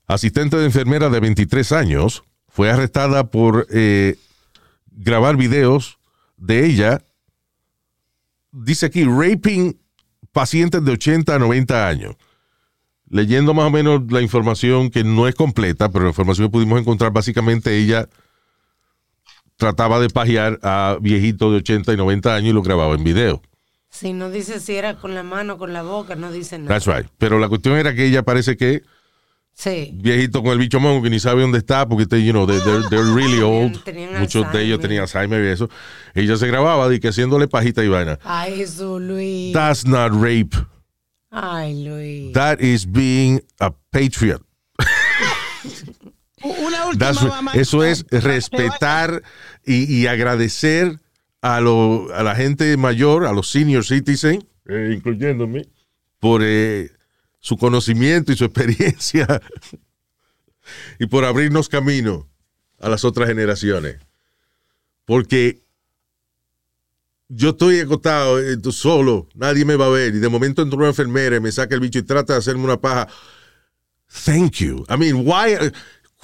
[0.08, 4.16] Asistente de enfermera de 23 años fue arrestada por eh,
[4.92, 6.00] grabar videos
[6.38, 7.04] de ella,
[8.54, 9.78] dice aquí, raping
[10.40, 12.16] pacientes de 80 a 90 años.
[13.10, 16.80] Leyendo más o menos la información que no es completa, pero la información que pudimos
[16.80, 18.08] encontrar, básicamente ella
[19.58, 23.42] trataba de pajear a viejitos de 80 y 90 años y lo grababa en video.
[23.90, 26.80] Si no dice si era con la mano o con la boca, no dice nada.
[26.80, 27.12] That's right.
[27.18, 28.84] Pero la cuestión era que ella parece que
[29.62, 29.92] Sí.
[29.94, 32.62] viejito con el bicho mongo que ni sabe dónde está porque they, you know, they-
[32.64, 33.84] they're, they're really old.
[33.84, 35.70] Tenían Muchos de ellos tenían Alzheimer y eso.
[36.16, 38.18] Ella se grababa y que haciéndole pajita y vaina.
[38.24, 39.52] Ay, Jesús, Luis.
[39.54, 40.56] That's not rape.
[41.30, 42.32] Ay, Luis.
[42.34, 44.42] That is being a patriot.
[46.42, 47.52] Una última That's- mamá.
[47.54, 49.22] eso es respetar
[49.66, 51.00] y, y agradecer
[51.42, 55.68] a, lo- a la gente mayor, a los senior citizens, Eh, incluyéndome.
[56.20, 56.92] por eh,
[57.40, 59.42] su conocimiento y su experiencia
[61.00, 62.30] y por abrirnos camino
[62.80, 63.98] a las otras generaciones.
[65.06, 65.62] Porque
[67.28, 70.88] yo estoy acostado eh, solo, nadie me va a ver y de momento entra una
[70.88, 73.08] enfermera y me saca el bicho y trata de hacerme una paja.
[74.26, 74.86] Thank you.
[74.90, 75.72] I mean, why?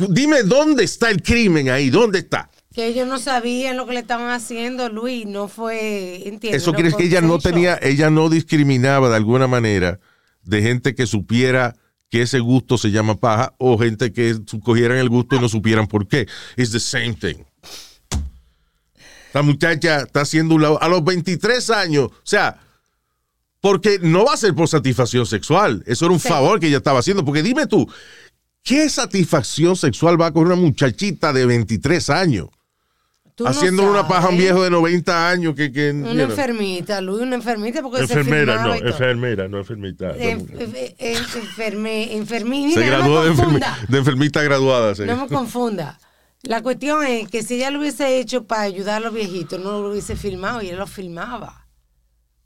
[0.09, 2.49] Dime dónde está el crimen ahí, ¿dónde está?
[2.73, 5.25] Que ellos no sabían lo que le estaban haciendo, Luis.
[5.25, 6.27] No fue.
[6.27, 6.61] ¿entiendes?
[6.61, 9.99] Eso quiere decir que ella no tenía, ella no discriminaba de alguna manera
[10.45, 11.75] de gente que supiera
[12.09, 15.87] que ese gusto se llama paja o gente que cogieran el gusto y no supieran
[15.87, 16.27] por qué.
[16.55, 17.43] It's the same thing.
[19.27, 22.57] Esta muchacha está haciendo un lado a los 23 años, o sea,
[23.59, 25.83] porque no va a ser por satisfacción sexual.
[25.87, 26.29] Eso era un Sí.
[26.29, 27.25] favor que ella estaba haciendo.
[27.25, 27.91] Porque dime tú,
[28.63, 32.47] ¿qué satisfacción sexual va coger una muchachita de 23 años?
[33.35, 35.69] Tú no una paja a un viejo de 90 años que...
[35.69, 36.21] que you Una know.
[36.29, 40.11] enfermita, Luis, una enfermita porque Enfermera, se no, enfermera, no enfermita.
[40.15, 43.77] En- en- en- enferme, enfermi- Se no graduó me de, enfermi- confunda.
[43.89, 44.95] de enfermita graduada.
[44.95, 45.03] sí.
[45.05, 45.99] No me confunda.
[46.43, 49.81] La cuestión es que si ella lo hubiese hecho para ayudar a los viejitos, no
[49.81, 51.67] lo hubiese filmado y él lo filmaba.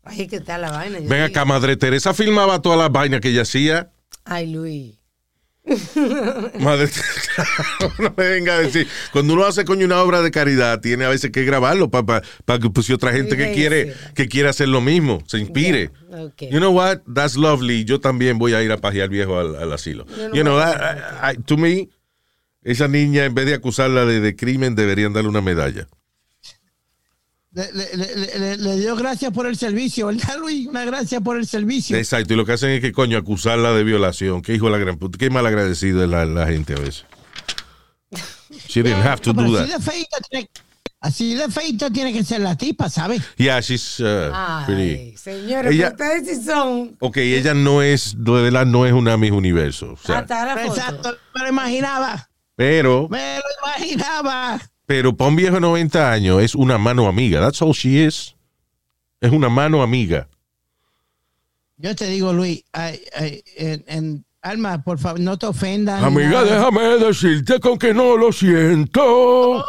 [0.04, 0.98] Ahí que está la vaina.
[1.00, 1.26] yo Ven digo.
[1.26, 3.92] acá, Madre Teresa filmaba todas las vainas que ella hacía.
[4.26, 4.99] Ay, Luis.
[6.60, 6.90] Madre
[8.00, 8.88] no me venga a decir.
[9.12, 12.22] Cuando uno hace coño una obra de caridad, tiene a veces que grabarlo para
[12.62, 15.92] que pues, si otra gente que quiere, que quiere hacer lo mismo, se inspire.
[16.52, 17.00] You know what?
[17.14, 17.86] That's lovely.
[17.86, 20.06] Yo también voy a ir a pajear viejo al, al asilo.
[20.18, 21.90] No you know, voy a that- I- I- to me,
[22.64, 25.88] esa niña, en vez de acusarla de, de crimen, deberían darle una medalla.
[27.52, 30.68] Le, le- le- le- le dio gracias por el servicio, ¿verdad, Luis?
[30.68, 31.98] Una gracia por el servicio.
[31.98, 34.42] Exacto, y lo que hacen es que, coño, acusarla de violación.
[34.44, 35.18] Qué hijo de la gran puta.
[35.18, 37.06] Qué malagradecido es la, la gente a veces.
[38.68, 40.50] She didn't have to así de feita tiene,
[41.00, 43.22] así de feita tiene que ser la tipa, ¿sabes?
[43.38, 45.18] Yeah, she's uh, Ay, pretty.
[45.18, 46.96] señores, Ella- ustedes sí son.
[47.00, 49.94] Ok, ella no es, de verdad, no es una Miss Universo.
[49.94, 50.66] O sea, la.
[50.66, 52.30] Exacto, me lo imaginaba.
[52.56, 54.60] pero, Me lo imaginaba.
[54.90, 57.40] Pero para un viejo de 90 años es una mano amiga.
[57.42, 58.36] That's all she is.
[59.22, 60.28] Es una mano amiga.
[61.78, 66.02] Yo te digo, Luis, ay, ay, en, en- Alma, por favor, no te ofendas.
[66.02, 66.46] Amiga, nada.
[66.46, 69.64] déjame decirte con que no lo siento.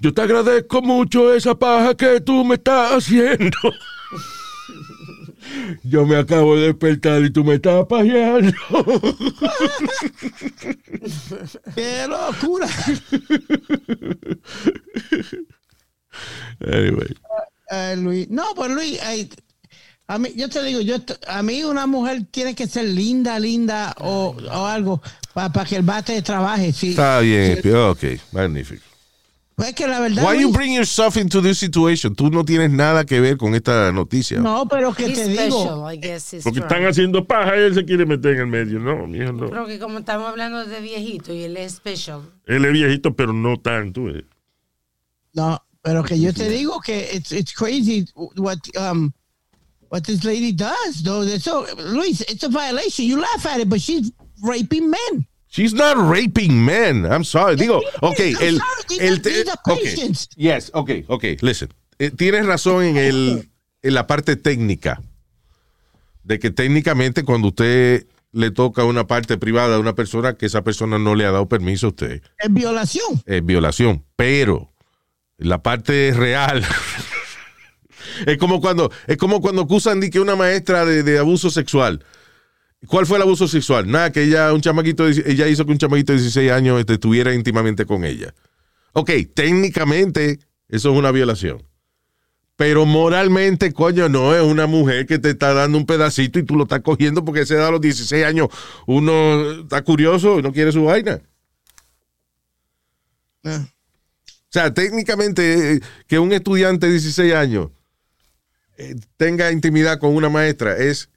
[0.00, 3.56] Yo te agradezco mucho esa paja que tú me estás haciendo.
[5.82, 8.52] Yo me acabo de despertar y tú me estás pajeando.
[11.74, 12.68] ¡Qué locura!
[16.60, 17.14] Anyway.
[17.70, 18.28] Ay, Luis.
[18.30, 18.98] No, pues Luis,
[20.08, 23.94] A mí, yo te digo, yo a mí una mujer tiene que ser linda, linda
[23.98, 25.02] o, o algo
[25.34, 26.72] para que el bate trabaje.
[26.72, 26.90] Sí.
[26.90, 28.84] Está bien, ok, magnífico.
[29.56, 30.22] Pues es que la verdad.
[30.22, 32.14] Why you Luis, bring yourself into this situation?
[32.14, 34.38] Tú no tienes nada que ver con esta noticia.
[34.38, 35.62] no, pero que He's te digo.
[35.62, 36.34] special, I guess.
[36.34, 38.78] he's Porque están haciendo paja y él se quiere meter en el medio.
[38.78, 39.48] No, mijo, no.
[39.48, 42.20] Creo que como estamos hablando de viejito y él es special.
[42.44, 44.10] Él es viejito, pero no tanto.
[44.10, 44.26] eh.
[45.32, 48.04] No, pero que yo te digo que it's, it's crazy
[48.36, 49.10] what um
[49.88, 51.24] what this lady does, though.
[51.38, 53.06] So, Luis, it's a violation.
[53.06, 55.26] You laugh at it, but she's raping men.
[55.48, 57.04] She's not raping men.
[57.06, 57.56] I'm sorry.
[57.56, 59.78] Digo, ok, el, el are- te- these are ok.
[59.82, 60.28] patients.
[60.36, 61.24] Yes, ok, ok.
[61.40, 63.48] Listen, Eh, tienes razón en el
[63.82, 65.00] en la parte técnica
[66.24, 70.62] de que técnicamente cuando usted le toca una parte privada a una persona que esa
[70.62, 73.22] persona no le ha dado permiso a usted Es violación.
[73.24, 74.70] es violación, pero
[75.38, 76.62] la parte real
[78.26, 82.04] es como cuando es como cuando acusan de que una maestra de, de abuso sexual.
[82.86, 83.90] ¿Cuál fue el abuso sexual?
[83.90, 87.86] Nada, que ella un chamaquito ella hizo que un chamaquito de 16 años estuviera íntimamente
[87.86, 88.34] con ella.
[88.92, 91.62] Ok, técnicamente eso es una violación.
[92.56, 96.56] Pero moralmente, coño, no es una mujer que te está dando un pedacito y tú
[96.56, 98.48] lo estás cogiendo porque se da a los 16 años.
[98.86, 101.20] Uno está curioso y no quiere su vaina.
[103.44, 103.66] Ah.
[104.28, 107.70] O sea, técnicamente, eh, que un estudiante de 16 años
[108.78, 111.10] eh, tenga intimidad con una maestra es,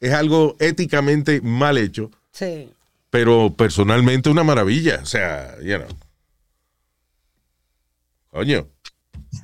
[0.00, 2.70] es algo éticamente mal hecho, Sí.
[3.10, 5.00] pero personalmente una maravilla.
[5.02, 5.88] O sea, you know.
[8.30, 8.68] Coño.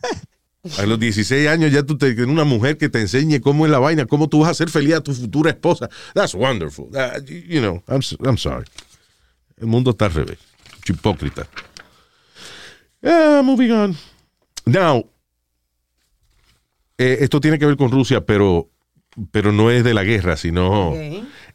[0.79, 3.79] A los 16 años ya tú te una mujer que te enseñe cómo es la
[3.79, 5.91] vaina, cómo tú vas a hacer feliz a tu futura esposa.
[6.15, 6.91] That's wonderful.
[6.91, 8.65] That- you know, I'm, I'm sorry.
[9.59, 10.39] El mundo está al revés.
[10.89, 11.47] Hipócrita.
[13.03, 13.97] Ah, moving on.
[14.65, 15.07] Now,
[16.97, 18.71] eh, esto tiene que ver con Rusia, pero,
[19.31, 20.95] pero no es de la guerra, sino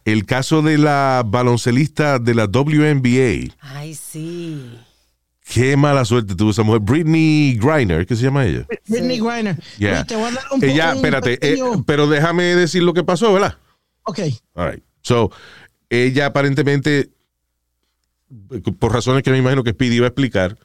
[0.05, 3.53] el caso de la baloncelista de la WNBA.
[3.59, 4.77] Ay, sí.
[5.43, 6.81] Qué mala suerte tuvo esa mujer.
[6.81, 8.67] Britney Griner, ¿qué se llama ella?
[8.87, 9.57] Britney Griner.
[9.79, 10.05] Yeah.
[10.05, 13.57] Te voy a dar un, Ella, espérate, eh, pero déjame decir lo que pasó, ¿verdad?
[14.03, 14.19] ok.
[14.53, 14.83] All right.
[15.01, 15.31] So,
[15.89, 17.09] ella aparentemente,
[18.77, 20.57] por razones que me imagino que Speedy iba a explicar,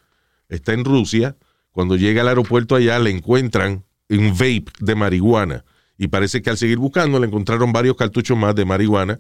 [0.49, 1.37] está en Rusia.
[1.71, 5.65] Cuando llega al aeropuerto allá, le encuentran un vape de marihuana.
[5.99, 9.19] Y parece que al seguir buscando, le encontraron varios cartuchos más de marihuana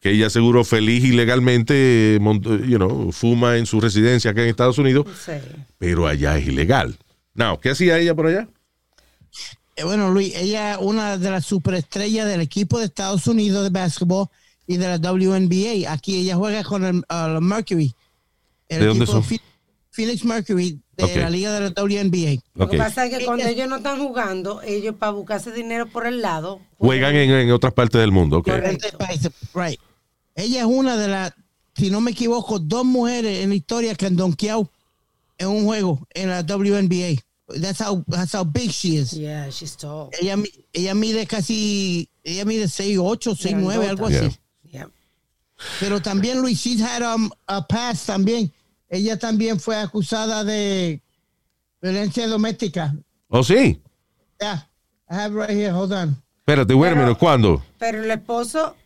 [0.00, 4.48] que ella seguro feliz y legalmente mont- you know, fuma en su residencia acá en
[4.48, 5.32] Estados Unidos, Sí.
[5.78, 6.96] pero allá es ilegal.
[7.34, 8.48] Now, ¿qué hacía ella por allá?
[9.76, 13.70] Eh, Bueno, Luis, ella es una de las superestrellas del equipo de Estados Unidos de
[13.70, 14.28] básquetbol
[14.66, 15.90] y de la WNBA.
[15.92, 17.92] Aquí ella juega con el uh, Mercury.
[18.68, 19.24] El ¿De dónde equipo son?
[19.24, 19.40] Phoe-
[19.90, 22.42] Phoenix Mercury de la liga de la WNBA.
[22.54, 26.06] Lo que pasa es que cuando ellos no están jugando, ellos para buscarse dinero por
[26.06, 26.60] el lado.
[26.78, 28.38] Juegan en, en otras partes del mundo.
[28.38, 28.46] ok.
[28.46, 28.98] Correcto.
[28.98, 29.20] País,
[29.54, 29.80] Right.
[30.34, 31.32] Ella es una de las,
[31.76, 34.70] si no me equivoco, dos mujeres en la historia que han donkeado
[35.38, 37.20] en un juego en la WNBA.
[37.60, 39.12] That's how, that's how big she is.
[39.12, 40.08] Yeah, she's tall.
[40.20, 44.36] Ella, mi- ella mide casi, ella mide 6'8, 6'9, algo así.
[44.72, 44.88] Yeah.
[45.78, 48.50] Pero también, Luis, she's had um, a past también.
[48.88, 51.02] Ella también fue acusada de
[51.80, 52.94] violencia doméstica.
[53.28, 53.80] ¿Oh, sí?
[54.40, 54.68] Yeah,
[55.10, 56.16] I have right here, hold on.
[56.46, 57.62] Espérate, wait a minute, ¿cuándo?
[57.78, 58.76] Pero el esposo,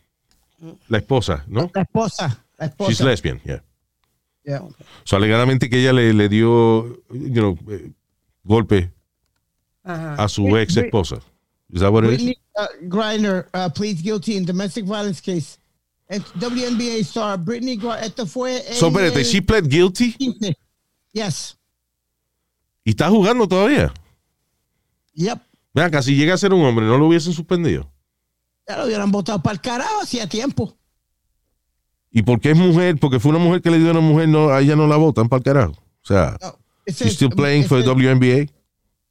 [0.87, 1.71] La esposa, ¿no?
[1.73, 2.91] La esposa, la esposa.
[2.91, 3.61] She's lesbian, yeah.
[4.43, 4.61] Yeah.
[5.03, 7.91] So, alegadamente que ella le, le dio, you know, eh,
[8.43, 8.91] golpe
[9.83, 10.15] ajá.
[10.15, 11.21] a su ex esposa.
[11.71, 12.35] Is that what it is?
[12.55, 15.58] Uh, Griner uh, pleads guilty in domestic violence case.
[16.09, 20.57] WNBA star Brittany Griner, esto fue So, espérate, she pled guilty 15.
[21.13, 21.55] Yes.
[22.83, 23.93] y está jugando todavía.
[25.13, 25.39] Yep.
[25.73, 27.91] Ven acá, si llega a ser un hombre, ¿no lo hubiesen suspendido?
[28.67, 30.75] Ya lo hubieran votado para el carajo hacía tiempo.
[32.11, 32.97] ¿Y por qué es mujer?
[32.99, 34.97] Porque fue una mujer que le dio a una mujer, no, a ella no la
[34.97, 35.73] votan para el carajo.
[35.73, 36.57] O sea, No.
[36.87, 38.49] She's still playing for the WNBA.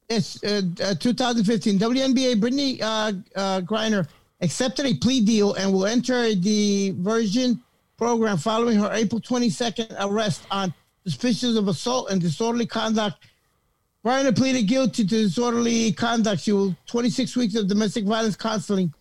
[0.08, 1.78] It's uh, uh, 2015.
[1.78, 4.08] WNBA Brittany uh, uh, Griner
[4.40, 7.60] accepted a plea deal and will enter the Virgin
[7.96, 10.72] program following her April 22nd arrest on
[11.04, 13.16] suspicions of assault and disorderly conduct.
[14.04, 16.42] Griner pleaded guilty to disorderly conduct.
[16.42, 18.92] She will 26 weeks of domestic violence counseling.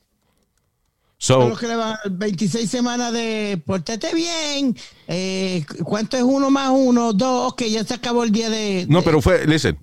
[1.20, 4.76] So, que le van 26 semanas de portate bien.
[5.08, 7.12] Eh, ¿Cuánto es uno más uno?
[7.12, 7.54] Dos.
[7.54, 8.86] Ok, ya se acabó el día de.
[8.88, 9.80] no, pero fue, listen,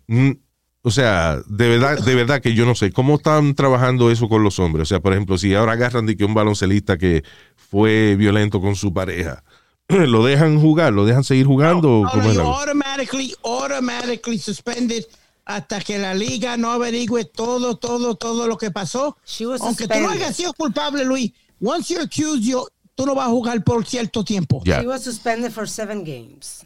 [0.86, 4.42] o sea, de verdad, de verdad que yo no sé cómo están trabajando eso con
[4.44, 4.82] los hombres.
[4.82, 7.24] O sea, por ejemplo, si ahora agarran de que un baloncelista que
[7.56, 9.42] fue violento con su pareja,
[9.88, 10.92] ¿lo dejan jugar?
[10.92, 12.02] ¿Lo dejan seguir jugando?
[12.04, 15.04] No, cómo no, es you la- automatically, automatically suspended
[15.46, 19.16] hasta que la liga no averigüe todo, todo, todo lo que pasó.
[19.26, 23.14] She was Aunque tú no hayas sido culpable, Luis, once you're accused, you- tú no
[23.14, 24.62] vas a jugar por cierto tiempo.
[24.64, 24.80] Yeah.
[24.82, 26.64] She was suspended for seven games.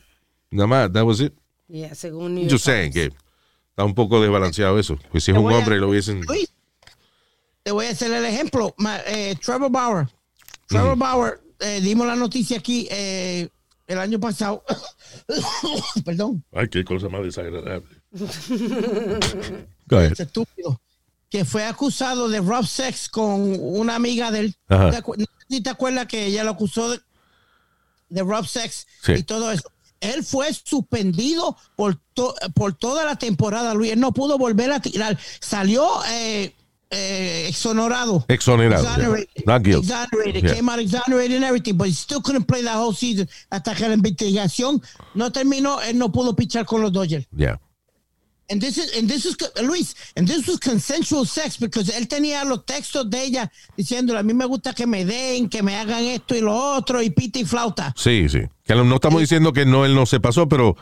[0.50, 1.33] Nada más, that was it.
[1.68, 3.14] Yeah, según New York Just saying Times.
[3.78, 4.98] Está un poco desbalanceado eso.
[5.12, 6.20] Pues si es un voy a- hombre lo hubiesen...
[6.22, 6.52] Luis,
[7.62, 8.74] te voy a hacer el ejemplo.
[9.06, 10.08] Eh, Trevor Bauer.
[10.66, 13.48] Trevor Bauer, eh, dimos la noticia aquí eh,
[13.86, 14.64] el año pasado.
[16.04, 17.86] Perdón, Ay, qué cosa más desagradable.
[19.90, 20.80] Es estúpido.
[21.30, 24.56] Que fue acusado de rough sex con una amiga de él.
[24.68, 24.90] Ajá.
[24.90, 27.00] ¿Te acu- te acuerdas que ella lo acusó de,
[28.08, 29.12] de rough sex Sí.
[29.12, 29.70] y todo eso?
[30.00, 33.92] Él fue suspendido por, to- por toda la temporada, Luis.
[33.92, 35.18] Él no pudo volver a tirar.
[35.40, 36.54] Salió eh,
[36.90, 38.24] eh, exonerado.
[38.28, 38.92] Exonerado, yeah.
[38.94, 39.44] Exonerated.
[39.46, 39.87] Not guilty.
[39.92, 40.42] Exonerated.
[40.44, 40.54] Yeah.
[40.54, 43.28] Came out exonerated and everything, but he still couldn't play that whole season.
[43.50, 44.80] Hasta que la investigación
[45.14, 47.26] no terminó, él no pudo pichar con los Dodgers.
[47.37, 47.58] Yeah.
[48.50, 52.44] And this is, and this is, Luis, and this was consensual sex because él tenía
[52.44, 56.04] los textos de ella diciéndole, a mí me gusta que me den, que me hagan
[56.04, 57.92] esto y lo otro, y pita y flauta.
[57.94, 58.40] Sí, sí.
[58.64, 60.76] Que no estamos diciendo que no él no se pasó, pero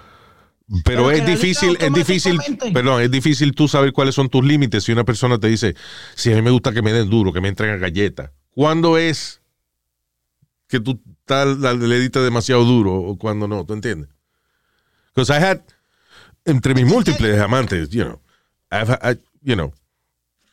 [0.85, 2.41] pero es difícil, es difícil,
[2.73, 5.77] perdón, es difícil tú saber cuáles son tus límites si una persona te dice,
[6.17, 8.33] si a mí me gusta que me den duro, que me entreguen galletas.
[8.51, 9.41] ¿Cuándo es
[10.67, 13.65] que tú tal le diste demasiado duro o cuando no?
[13.65, 14.09] ¿Tú entiendes?
[15.15, 15.61] Because I had
[16.47, 18.21] entre mis múltiples amantes, you know,
[18.71, 19.73] I've had- I- you know,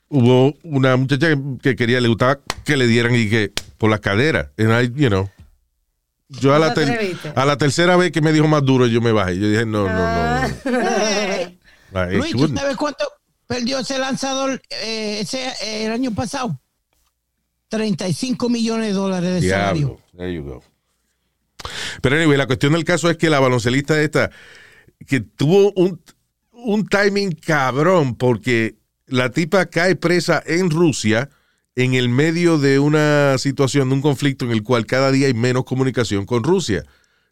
[0.09, 3.99] hubo una muchacha que, que quería, le gustaba que le dieran y que por la
[3.99, 5.29] cadera, and I, you know,
[6.29, 8.87] yo a la, ¿No te ter- a la tercera vez que me dijo más duro,
[8.87, 9.37] yo me bajé.
[9.37, 10.47] Yo dije, no, no, Ah.
[10.65, 10.71] no.
[10.71, 10.79] no.
[12.13, 13.05] I Luis, ¿tú sabes cuánto
[13.45, 16.59] perdió ese lanzador eh, ese, eh, el año pasado?
[17.69, 19.65] 35 millones de dólares de Diablo.
[19.65, 19.99] salario.
[20.17, 20.63] There you go.
[22.01, 24.31] Pero anyway, la cuestión del caso es que la baloncelista esta,
[25.07, 26.01] que tuvo un,
[26.51, 28.75] un timing cabrón, porque
[29.07, 31.29] la tipa cae presa en Rusia
[31.75, 35.33] en el medio de una situación, de un conflicto en el cual cada día hay
[35.33, 36.85] menos comunicación con Rusia.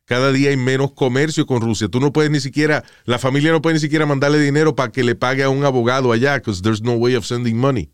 [0.06, 1.88] Cada día hay menos comercio con Rusia.
[1.88, 5.04] Tú no puedes ni siquiera, la familia no puede ni siquiera mandarle dinero para que
[5.04, 7.92] le pague a un abogado allá, because there's no way of sending money.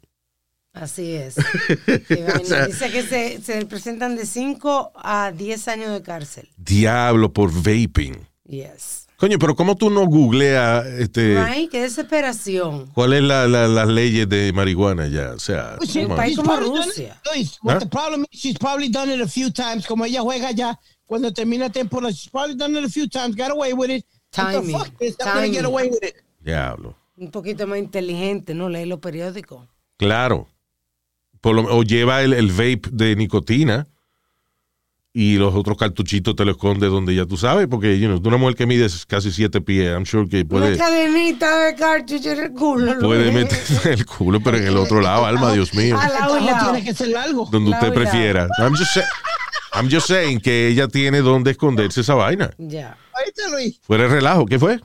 [0.74, 1.36] Así es.
[1.86, 6.50] Dice que se, se presentan de 5 a 10 años de cárcel.
[6.56, 8.16] Diablo por vaping.
[8.46, 9.07] Yes.
[9.18, 12.86] Coño, pero ¿cómo tú no googleas este, Ay, qué desesperación.
[12.94, 15.32] cuál es la, la- las leyes de marihuana ya?
[15.32, 16.18] O sea, Pues Sí, come on.
[16.18, 17.20] país como Rusia.
[17.34, 17.80] Luis, what ¿Ah?
[17.80, 19.88] the problem is, she's probably done it a few times.
[19.88, 23.50] Como ella juega ya, cuando termina temporada, she's probably done it a few times, got
[23.50, 24.06] away with it.
[24.36, 24.78] What the Timing.
[24.78, 25.52] fuck gonna Timing.
[25.54, 26.16] get away with it?
[26.42, 26.96] Diablo.
[27.18, 28.70] Un poquito más inteligente, ¿no?
[28.70, 29.68] Lee los periódicos.
[29.98, 30.48] Claro.
[31.42, 33.88] Por lo- o lleva el, el vape de nicotina
[35.20, 38.38] y los otros cartuchitos te lo esconde donde ya tú sabes, porque you know, una
[38.38, 42.40] mujer que mide casi siete pies, I'm sure que puede, Una cadenita de cartucho en
[42.40, 43.00] el culo.
[43.00, 43.34] puede Luis.
[43.34, 45.98] meter el culo, pero en el otro lado, alma, Dios mío.
[46.00, 46.72] A El lado.
[46.72, 47.48] tiene que ser largo.
[47.52, 48.48] Donde usted prefiera.
[48.60, 49.04] I'm just, say-
[49.74, 52.52] I'm just saying que ella tiene donde esconderse esa vaina.
[52.60, 52.96] Ya.
[53.26, 53.80] ¿Oíste, Luis?
[53.88, 54.80] Fuera de relajo, ¿qué fue?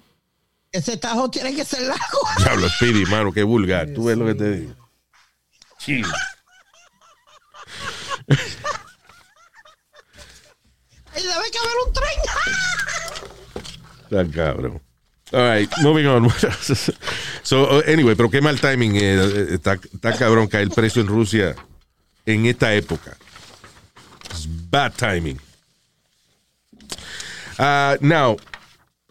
[0.73, 2.19] Ese tajo tiene que ser largo.
[2.39, 3.89] Diablo, Speedy, mano, qué vulgar.
[3.95, 4.73] Tú ves lo que te digo.
[5.79, 6.01] Sí.
[11.17, 12.19] Y debe que haber un tren.
[14.11, 14.81] Tan cabrón.
[15.33, 16.29] All right, moving on.
[17.43, 18.97] so, uh, anyway, pero qué mal timing.
[18.97, 21.57] eh, eh, está, está cabrón caer preso en Rusia
[22.27, 23.17] en esta época.
[24.31, 25.41] It's bad timing.
[27.59, 28.37] Ah, now,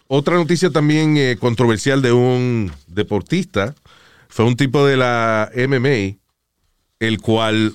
[0.08, 3.76] otra noticia también eh, controversial de un deportista
[4.28, 6.18] fue un tipo de la MMA,
[7.00, 7.74] el cual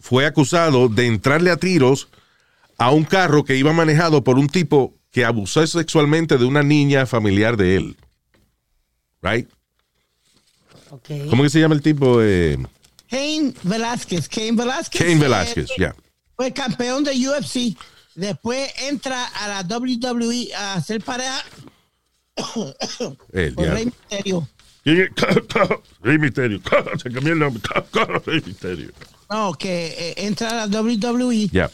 [0.00, 2.08] fue acusado de entrarle a tiros
[2.84, 7.06] a un carro que iba manejado por un tipo que abusó sexualmente de una niña
[7.06, 7.96] familiar de él.
[9.22, 9.48] Right?
[10.90, 11.08] Ok.
[11.30, 12.20] ¿Cómo que se llama el tipo?
[12.20, 12.58] Eh,
[13.08, 14.28] Cain Velázquez.
[14.28, 15.00] Cain Velázquez.
[15.00, 15.96] Kane eh, Velázquez, ya.
[16.36, 17.74] Fue campeón de UFC.
[18.16, 21.42] Después entra a la WWE a hacer pareja
[23.32, 23.86] El con Rey.
[23.86, 24.48] Misterio.
[24.82, 25.10] ¿Quién es?
[26.02, 26.60] Rey Misterio.
[27.02, 27.62] Se cambió el nombre.
[28.26, 28.90] Rey Misterio.
[29.30, 31.48] No, que eh, entra a la WWE.
[31.50, 31.70] Ya.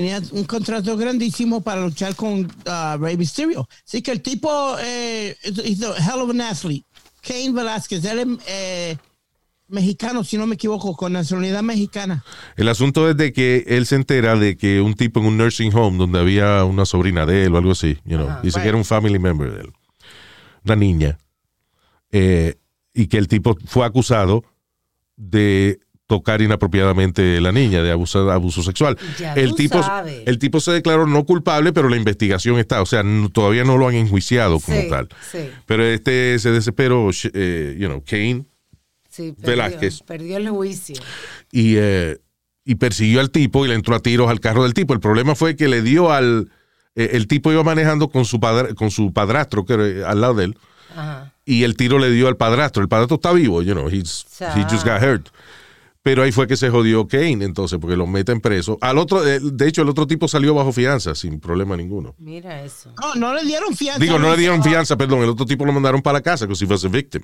[0.00, 3.68] Tenía un contrato grandísimo para luchar con uh, Rey Mysterio.
[3.86, 6.86] Así que el tipo eh, es a hell of an athlete.
[7.20, 8.96] Kane Velázquez, él es eh,
[9.68, 12.24] mexicano, si no me equivoco, con nacionalidad mexicana.
[12.56, 15.70] El asunto es de que él se entera de que un tipo en un nursing
[15.74, 18.78] home donde había una sobrina de él o algo así, you know, dice que era
[18.78, 19.72] un family member de él,
[20.64, 21.18] una niña,
[22.10, 22.54] eh,
[22.94, 24.44] y que el tipo fue acusado
[25.18, 25.78] de
[26.10, 28.98] tocar inapropiadamente a la niña de abuso, abuso sexual.
[29.16, 30.24] Ya el tipo, sabes.
[30.26, 33.78] el tipo se declaró no culpable, pero la investigación está, o sea, no- todavía no
[33.78, 35.08] lo han enjuiciado como Sí, tal.
[35.30, 35.48] sí.
[35.66, 38.44] Pero este se desesperó, eh, you know, Kane,
[39.08, 40.02] Sí, perdió, Velázquez.
[40.02, 40.96] perdió el juicio.
[41.52, 42.18] y, eh,
[42.64, 44.92] y persiguió al tipo y le entró a tiros al carro del tipo.
[44.94, 46.50] El problema fue que le dio al.
[46.96, 50.34] eh, el tipo iba manejando con su, padre, con su padrastro que era al lado
[50.34, 50.58] de él
[50.96, 51.32] Ajá.
[51.44, 52.82] y el tiro le dio al padrastro.
[52.82, 55.28] El padrastro está vivo, you know, he's, he just got hurt.
[56.02, 58.78] Pero ahí fue que se jodió Kane, entonces, porque lo meten preso.
[58.80, 62.14] Al otro, eh, de hecho, el otro tipo salió bajo fianza, sin problema ninguno.
[62.18, 62.94] Mira eso.
[62.98, 64.00] No, no le dieron fianza.
[64.00, 66.54] Digo, no le dieron fianza, perdón, el otro tipo lo mandaron para la casa, como
[66.54, 67.22] si fuese victim.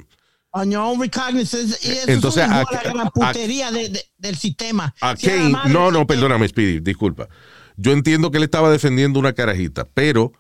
[0.51, 1.79] On your own recognizance.
[1.87, 4.95] Y eso Entonces, a- la gran putería de- de- del sistema.
[5.01, 7.29] A Si Kane, no, no, perdóname, Speedy, disculpa.
[7.79, 10.33] Yo entiendo que él estaba defendiendo una carajita, pero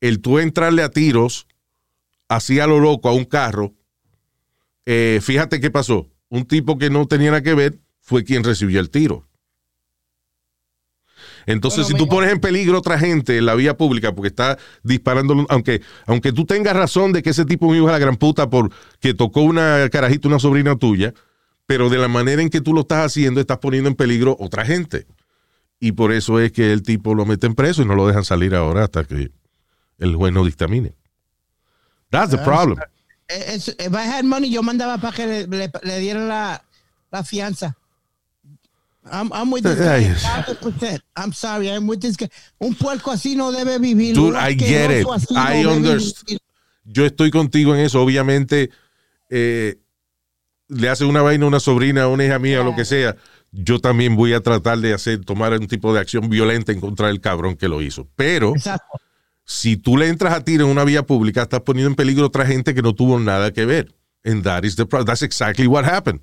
[0.00, 1.46] el tú entrarle a tiros
[2.28, 3.72] así a lo loco a un carro,
[4.86, 6.08] eh, fíjate qué pasó.
[6.30, 9.26] Un tipo que no tenía nada que ver fue quien recibió el tiro.
[11.46, 12.10] Entonces, Bueno, si tú mira.
[12.16, 16.32] pones en peligro a otra gente en la vía pública porque está disparando, aunque, aunque
[16.32, 19.14] tú tengas razón de que ese tipo es un hijo de la gran puta porque
[19.14, 21.12] tocó una carajita, una sobrina tuya,
[21.66, 24.64] pero de la manera en que tú lo estás haciendo, estás poniendo en peligro otra
[24.64, 25.06] gente.
[25.78, 28.54] Y por eso es que el tipo lo meten preso y no lo dejan salir
[28.54, 29.30] ahora hasta que
[29.98, 30.94] el juez no dictamine.
[32.10, 32.78] That's the problem.
[33.30, 36.62] If I had money, yo mandaba para que le, le- le dieran la,
[37.12, 37.76] la fianza.
[39.10, 40.04] I'm, I'm with this guy.
[40.04, 40.14] Ay.
[40.14, 41.00] 100%.
[41.16, 42.28] I'm sorry, I'm with this guy.
[42.58, 44.14] Un puerco así no debe vivir.
[44.14, 45.06] Dude, I get it.
[45.06, 46.38] no I understand.
[46.84, 48.02] Yo estoy contigo en eso.
[48.02, 48.70] Obviamente,
[49.30, 49.78] eh,
[50.68, 53.16] le hace una vaina a una sobrina, a una hija mía, o lo que sea.
[53.52, 57.08] Yo también voy a tratar de hacer, tomar un tipo de acción violenta en contra
[57.08, 58.06] del cabrón que lo hizo.
[58.16, 59.00] Pero Exacto.
[59.50, 62.28] Si tú le entras a tiro en una vía pública, estás poniendo en peligro a
[62.28, 63.92] otra gente que no tuvo nada que ver.
[64.24, 66.20] And that is the pro- That's exactly what happened.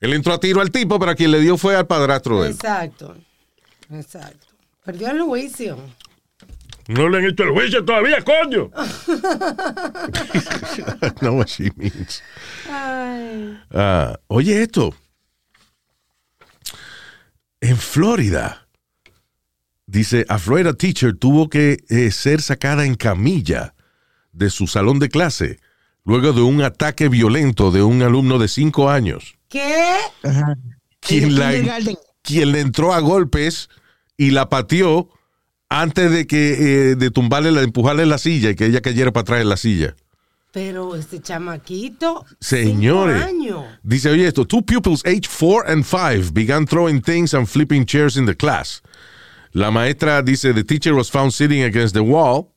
[0.00, 2.48] Él entró a tiro al tipo, pero a quien le dio fue al padrastro de
[2.48, 2.54] él.
[2.54, 3.16] Exacto.
[3.88, 4.48] Exacto.
[4.84, 5.78] Perdió el juicio.
[6.88, 8.68] No le han hecho el juicio todavía, coño.
[11.20, 12.20] no what she means.
[12.68, 13.60] Ay.
[13.70, 14.92] Ah, oye esto.
[17.60, 18.63] En Florida,
[19.94, 23.74] dice, a Florida teacher tuvo que eh, ser sacada en camilla
[24.32, 25.60] de su salón de clase
[26.04, 29.96] luego de un ataque violento de un alumno de cinco años, ¿Qué?
[31.00, 31.52] Quien, En la,
[32.22, 33.68] quien le entró a golpes
[34.16, 35.08] y la pateó
[35.68, 39.22] antes de que eh, de tumbarle, la, empujarle la silla y que ella cayera para
[39.22, 39.94] atrás en la silla.
[40.52, 42.24] Pero este chamaquito.
[42.40, 43.22] Señores.
[43.22, 43.64] años.
[43.82, 48.16] Dice, oye esto, two pupils aged four and five began throwing things and flipping chairs
[48.16, 48.82] in the class.
[49.54, 52.52] La maestra dice, the teacher was found sitting against the wall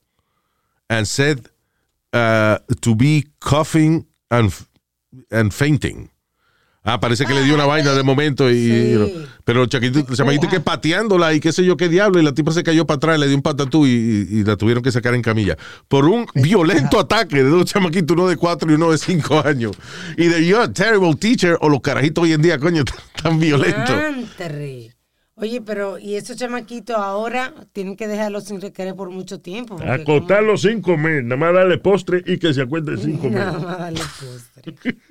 [0.89, 1.39] and said
[2.11, 4.51] uh, to be coughing and,
[5.31, 6.09] and fainting.
[6.83, 8.53] Ah, parece que le dio una vaina de momento y...
[8.55, 8.91] Sí.
[8.93, 12.33] you know, pero el chamaquito que pateándola y qué sé yo qué diablo y la
[12.33, 14.91] tipa se cayó para atrás, le dio un patatú y, y- y la tuvieron que
[14.93, 15.57] sacar en camilla.
[15.89, 19.73] Por un violento ataque de dos chamaquitos, uno de cuatro y uno de cinco años.
[20.17, 23.95] Y de yo, terrible teacher, o los carajitos hoy en día, coño, tan, tan violentos.
[25.39, 29.77] Oye, pero y esos chamaquitos ahora tienen que dejarlos sin requerer por mucho tiempo.
[29.87, 33.33] Acostarlo sin comer, nada más darle postre y que se acueste sin comer.
[33.45, 34.97] Nada más darle postre.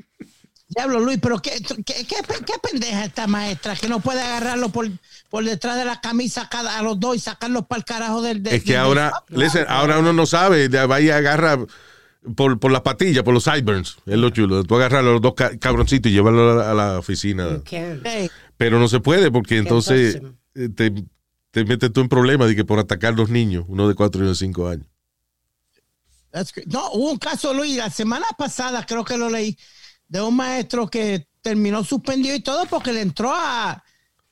[0.69, 1.53] Diablo, Luis, pero qué,
[1.85, 4.89] qué, qué, qué pendeja esta maestra que no puede agarrarlo por,
[5.31, 8.43] por detrás de la camisa cada, a los dos y sacarlos para el carajo del.
[8.43, 11.61] del- Es que del- ahora, listen, ahora uno no sabe, de- vaya a agarrar
[12.35, 14.65] por, por las patillas, por los sideburns, es lo chulo.
[14.65, 17.49] Tú agarras a los dos ca- cabroncitos y llevarlos a la, a la oficina.
[17.49, 18.01] You can't.
[18.05, 20.21] Hey, Pero no se puede porque entonces
[20.55, 20.93] eh, te,
[21.51, 24.21] te metes tú en problemas de que por atacar a los niños, uno de cuatro
[24.21, 24.87] y uno de cinco años.
[26.67, 29.57] No, hubo un caso, Luis, la semana pasada creo que lo leí,
[30.09, 33.83] de un maestro que terminó suspendido y todo porque le entró a,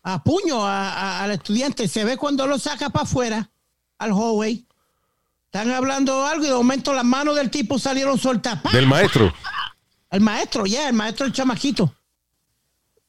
[0.02, 1.88] a puño a- a- al estudiante.
[1.88, 3.50] Se ve cuando lo saca para afuera,
[3.98, 4.66] al hallway.
[5.46, 8.60] Están hablando algo y de momento las manos del tipo salieron sueltas.
[8.60, 8.72] ¡Pah!
[8.72, 9.32] Del maestro.
[10.10, 11.94] El maestro, ya, el maestro el chamaquito.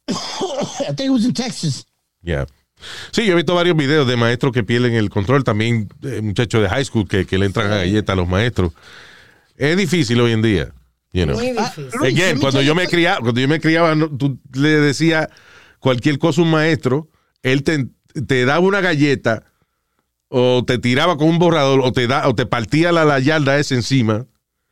[0.10, 1.86] I think it was in Texas.
[2.22, 2.46] Ya.
[3.12, 6.62] Sí, yo he visto varios videos de maestros que pierden el control, también eh, muchachos
[6.62, 8.74] de high school que, que le entran a galletas a los maestros.
[9.58, 10.74] Es difícil hoy en día.
[11.14, 11.38] You know.
[11.38, 12.00] Muy Ah, difícil.
[12.00, 15.30] Luis, Again, yo cuando yo me criaba, cuando yo me criaba, no, tú le decías
[15.80, 17.08] cualquier cosa a un maestro,
[17.42, 17.88] él te,
[18.28, 19.44] te daba una galleta
[20.28, 23.58] o te tiraba con un borrador o te da o te partía la, la yarda
[23.58, 24.26] esa encima,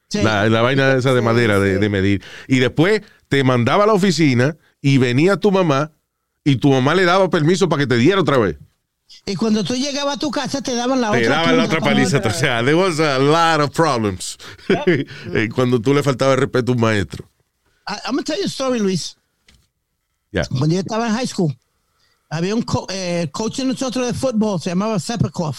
[0.10, 0.22] Sí.
[0.22, 1.80] la, la vaina esa de Sí, madera de, sí.
[1.80, 2.22] de medir.
[2.48, 5.92] Y después te mandaba a la oficina y venía tu mamá
[6.44, 8.58] y tu mamá le daba permiso para que te diera otra vez.
[9.26, 11.38] Y cuando tú llegabas a tu casa te daban la Te otra.
[11.38, 12.18] daban la otra paliza.
[12.24, 14.38] O sea, there was a lot of problems.
[15.34, 17.30] Eh, cuando tú le faltaba el respeto a un maestro.
[17.88, 19.16] I- I'm gonna tell you a story, Luis.
[20.32, 20.44] Ya.
[20.46, 21.56] Cuando yo estaba en high school,
[22.30, 25.56] había un co- eh, coach de nosotros de fútbol, se llamaba Sepikov.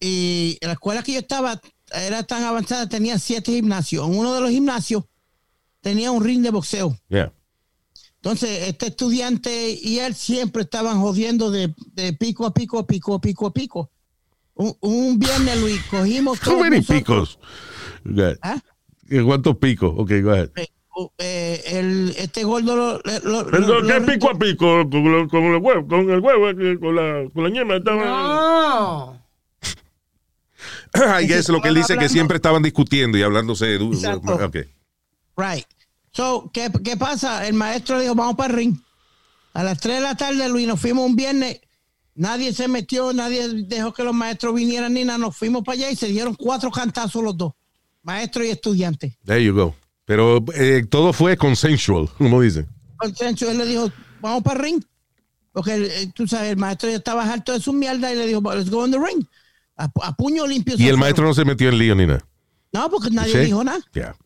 [0.00, 1.60] Y en la escuela que yo estaba
[1.92, 4.06] era tan avanzada, tenía siete gimnasios.
[4.06, 5.04] En uno de los gimnasios
[5.80, 6.96] tenía un ring de boxeo.
[7.08, 7.32] Yeah.
[8.24, 13.20] Entonces, este estudiante y él siempre estaban jodiendo de, de pico a pico, pico, a
[13.20, 13.90] pico, a pico.
[14.54, 17.38] Un, un viernes, Luis, cogimos How todos many nosotros- picos?
[18.04, 18.38] Go ahead.
[18.40, 18.58] ¿Ah?
[19.26, 19.92] ¿Cuántos picos?
[19.98, 20.48] Ok, go ahead.
[20.56, 20.68] Eh,
[21.18, 24.88] eh, el, este gordo lo, lo- Perdón, lo- ¿qué lo- pico a pico?
[24.88, 27.76] Con, lo- con el huevo, con el huevo, eh, con la, con la ñema.
[27.76, 28.04] Estaba...
[28.06, 29.22] No.
[31.20, 33.66] I guess lo que él dice que hablando- siempre estaban discutiendo y hablándose.
[33.66, 34.34] de- Exacto.
[34.36, 34.56] Ok.
[35.36, 35.66] Right.
[36.14, 37.46] So, ¿qué, ¿qué pasa?
[37.46, 38.76] El maestro dijo, vamos para el ring.
[39.52, 41.60] A las 3 de la tarde, Luis, nos fuimos un viernes.
[42.14, 45.18] Nadie se metió, nadie dejó que los maestros vinieran ni nada.
[45.18, 47.52] Nos fuimos para allá y se dieron cuatro cantazos los dos.
[48.04, 49.18] Maestro y estudiante.
[49.24, 49.74] There you go.
[50.04, 52.68] Pero eh, todo fue consensual, como dicen.
[52.96, 53.90] Consenso, él le dijo,
[54.20, 54.84] vamos para el ring.
[55.52, 58.40] Porque el- tú sabes, el maestro ya estaba harto de su mierda y le dijo,
[58.54, 59.24] let's go on the ring.
[59.76, 60.76] A, a puño limpio.
[60.78, 62.24] Y el maestro no se metió en lío ni nada.
[62.72, 63.38] No, porque nadie ¿Sí?
[63.46, 63.80] dijo nada.
[63.92, 64.16] Yeah.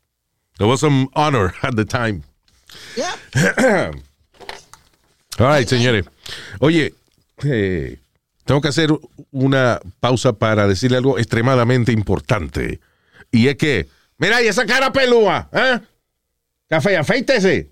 [0.58, 2.24] There was some honor at the time.
[2.96, 3.14] Yeah.
[5.38, 6.04] All right, señores.
[6.60, 6.94] Oye,
[7.44, 7.98] eh,
[8.44, 8.90] tengo que hacer
[9.30, 12.80] una pausa para decirle algo extremadamente importante.
[13.30, 13.88] Y es que,
[14.18, 15.80] mira, y esa cara pelúa, ¿eh?
[16.68, 17.70] Café, afeítese.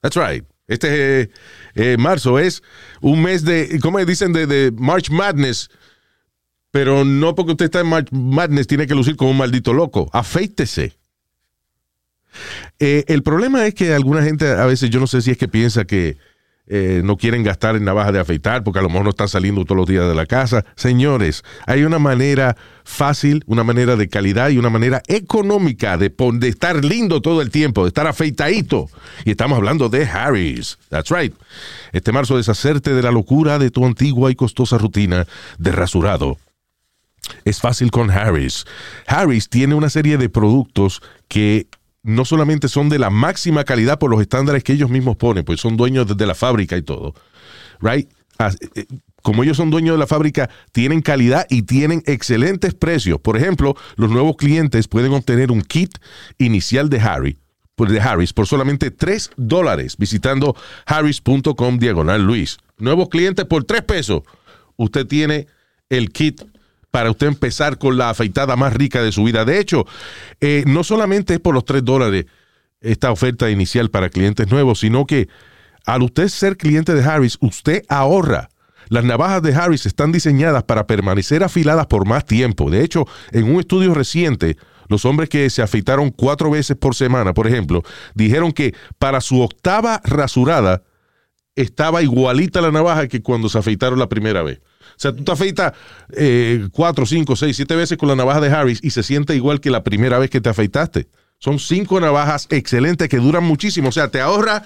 [0.00, 0.44] That's right.
[0.66, 1.30] Este eh,
[1.74, 2.62] eh, marzo es
[3.00, 4.32] un mes de, ¿cómo dicen?
[4.32, 5.68] De, de March Madness.
[6.70, 10.08] Pero no porque usted está en March Madness tiene que lucir como un maldito loco.
[10.12, 10.96] Afeítese.
[12.78, 15.48] Eh, el problema es que alguna gente a veces, yo no sé si es que
[15.48, 16.16] piensa que
[16.68, 19.64] eh, no quieren gastar en navaja de afeitar porque a lo mejor no están saliendo
[19.64, 20.64] todos los días de la casa.
[20.76, 26.48] Señores, hay una manera fácil, una manera de calidad y una manera económica de, de
[26.48, 28.88] estar lindo todo el tiempo, de estar afeitadito.
[29.24, 30.78] Y estamos hablando de Harry's.
[30.88, 31.34] That's right.
[31.92, 35.26] Este marzo, deshacerte de la locura de tu antigua y costosa rutina
[35.58, 36.38] de rasurado.
[37.44, 38.64] Es fácil con Harris.
[39.06, 41.66] Harris tiene una serie de productos que
[42.02, 45.60] no solamente son de la máxima calidad por los estándares que ellos mismos ponen, pues
[45.60, 47.14] son dueños desde la fábrica y todo.
[47.80, 48.08] Right?
[48.38, 48.86] As- eh,
[49.22, 53.20] Como ellos son dueños de la fábrica, tienen calidad y tienen excelentes precios.
[53.20, 55.96] Por ejemplo, los nuevos clientes pueden obtener un kit
[56.38, 57.38] inicial de Harry
[57.76, 62.58] por- de Harris por solamente 3 dólares visitando harris.com diagonal Luis.
[62.78, 64.22] Nuevos clientes por 3 pesos.
[64.76, 65.46] Usted tiene
[65.88, 66.42] el kit
[66.92, 69.44] para usted empezar con la afeitada más rica de su vida.
[69.44, 69.86] De hecho,
[70.40, 72.26] eh, no solamente es por los 3 dólares
[72.80, 75.28] esta oferta inicial para clientes nuevos, sino que
[75.86, 78.50] al usted ser cliente de Harris, usted ahorra.
[78.88, 82.70] Las navajas de Harris están diseñadas para permanecer afiladas por más tiempo.
[82.70, 87.32] De hecho, en un estudio reciente, los hombres que se afeitaron cuatro veces por semana,
[87.32, 87.82] por ejemplo,
[88.14, 90.82] dijeron que para su octava rasurada
[91.56, 94.60] estaba igualita la navaja que cuando se afeitaron la primera vez.
[95.02, 95.72] O sea, tú te afeitas
[96.12, 99.60] eh, cuatro, cinco, seis, siete veces con la navaja de Harris y se siente igual
[99.60, 101.08] que la primera vez que te afeitaste.
[101.38, 103.88] Son cinco navajas excelentes que duran muchísimo.
[103.88, 104.62] O sea, te ahorra,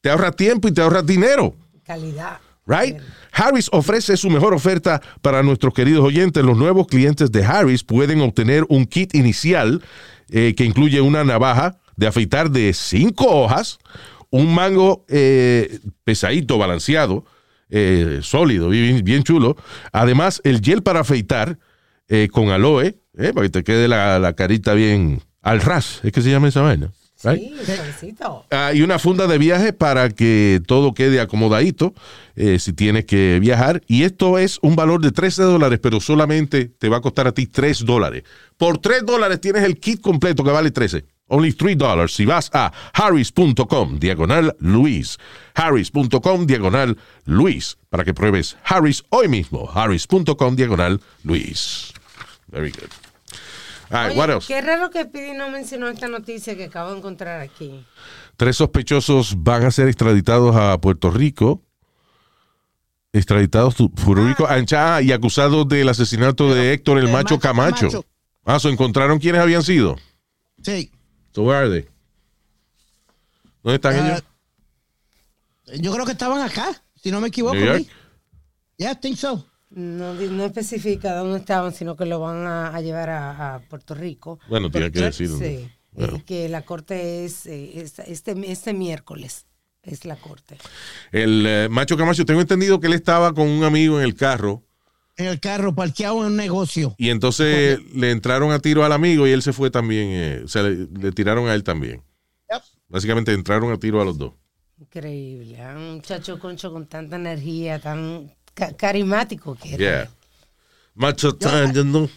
[0.00, 1.54] te ahorra tiempo y te ahorra dinero.
[1.84, 2.40] Calidad.
[2.66, 2.96] Right?
[3.30, 6.42] Harris ofrece su mejor oferta para nuestros queridos oyentes.
[6.44, 9.82] Los nuevos clientes de Harris pueden obtener un kit inicial
[10.30, 13.78] eh, que incluye una navaja de afeitar de cinco hojas,
[14.30, 17.24] un mango eh, pesadito, balanceado,
[17.70, 19.56] eh, sólido, bien, bien chulo.
[19.92, 21.58] Además, el gel para afeitar
[22.08, 26.00] eh, con aloe, eh, para que te quede la, la carita bien al ras.
[26.02, 26.90] Es que se llama esa vaina.
[27.22, 27.52] Right?
[28.00, 28.14] Sí.
[28.50, 31.92] Ah, y una funda de viaje para que todo quede acomodadito
[32.58, 33.82] si tienes que viajar.
[33.86, 37.32] Y esto es un valor de 13 dólares, pero solamente te va a costar a
[37.32, 38.22] ti 3 dólares.
[38.56, 41.04] Por 3 dólares tienes el kit completo que vale 13.
[41.30, 45.16] Only 3 dólares si vas a harris.com diagonal Luis.
[45.54, 47.78] Harris.com diagonal Luis.
[47.88, 49.70] Para que pruebes Harris hoy mismo.
[49.72, 51.92] Harris.com diagonal Luis.
[52.48, 52.90] Very good.
[53.90, 54.46] All right, Oye, what else?
[54.46, 57.84] Qué raro que Pidi no mencionó esta noticia que acabo de encontrar aquí.
[58.36, 61.62] Tres sospechosos van a ser extraditados a Puerto Rico.
[63.12, 67.40] Extraditados a Puerto Rico ah, y acusados del asesinato de Héctor el el Macho Macho
[67.40, 67.88] Camacho.
[67.88, 68.06] Camacho.
[68.44, 69.96] Ah, ¿so encontraron quiénes habían sido?
[70.62, 70.90] Sí.
[71.32, 71.88] So where are they?
[73.62, 74.22] ¿Dónde están ellos?
[75.80, 77.54] Yo creo que estaban acá, si no me equivoco.
[77.54, 77.86] New York.
[78.76, 79.46] Yeah, I think so.
[79.70, 83.94] No, no especifica dónde estaban, sino que lo van a, a llevar a, a Puerto
[83.94, 84.40] Rico.
[84.48, 85.28] Bueno, tiene que decir.
[85.28, 85.70] Sí.
[85.92, 86.22] Bueno.
[86.26, 89.46] Que la corte es, eh, es- este, este miércoles.
[89.82, 90.58] Es la corte.
[91.12, 94.62] El eh, Macho Camacho, tengo entendido que él estaba con un amigo en el carro
[95.20, 96.94] En el carro, parqueado en un negocio.
[96.98, 100.08] y entonces le entraron a tiro al amigo y él se fue también.
[100.10, 102.02] eh, o sea, le, le tiraron a él también.
[102.50, 102.62] Yep.
[102.88, 104.32] Básicamente entraron a tiro a los dos.
[104.80, 105.60] Increíble.
[105.60, 105.74] ¿ah?
[105.76, 109.78] Un muchacho concho con tanta energía, tan ca- carismático que era.
[109.78, 110.10] Yeah.
[110.94, 112.08] Macho time, you know.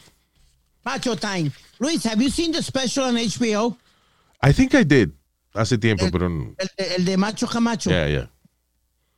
[0.85, 1.51] Macho Time.
[1.79, 3.77] Luis, have you seen the special on HBO?
[4.41, 5.11] I think I did.
[5.53, 6.27] Hace tiempo, pero.
[6.29, 6.55] no.
[6.57, 7.89] El, de- el de Macho Camacho.
[7.89, 8.29] Yeah, yeah.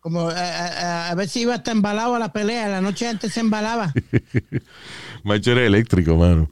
[0.05, 2.67] Como eh, eh, a ver si iba hasta embalado a la pelea.
[2.67, 3.91] La noche antes se embalaba.
[5.23, 6.47] Macho era eléctrico, mano.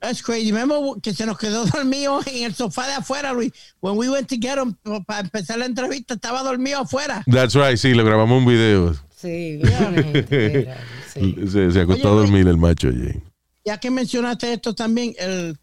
[0.00, 0.50] That's crazy.
[0.50, 3.52] Remember que se nos quedó dormido en el sofá de afuera, Luis.
[3.78, 4.74] When we went to get him
[5.06, 7.22] para empezar la entrevista, estaba dormido afuera.
[7.30, 8.92] That's right, sí, le grabamos un video.
[9.16, 10.76] Sí, era,
[11.14, 11.36] sí.
[11.46, 13.22] Se, se acostó a Oye, dormir el macho allí.
[13.64, 15.60] Ya que mencionaste esto también, el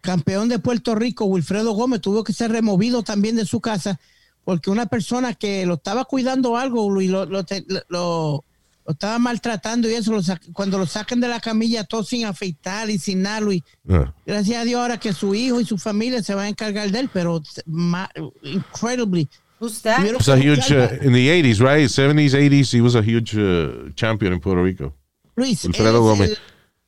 [0.00, 4.00] campeón de Puerto Rico, Wilfredo Gómez, tuvo que ser removido también de su casa
[4.44, 8.44] porque una persona que lo estaba cuidando algo, Luis, lo, lo, te- lo-
[8.84, 10.12] lo estaba maltratando y eso,
[10.52, 13.62] cuando lo sacan de la camilla todo sin afeitar y sin nada, Luis.
[13.88, 14.12] Ah.
[14.26, 16.98] Gracias a Dios ahora que su hijo y su familia se van a encargar de
[16.98, 18.10] él, pero ma-
[18.42, 19.28] incredibly.
[19.60, 19.98] Who's that?
[19.98, 21.88] Tuvieron was a huge uh, in the 80s, right?
[21.88, 22.72] 70s, 80s.
[22.74, 24.92] He was a huge uh, champion in Puerto Rico.
[25.36, 26.30] Luis, es Gómez.
[26.30, 26.38] el-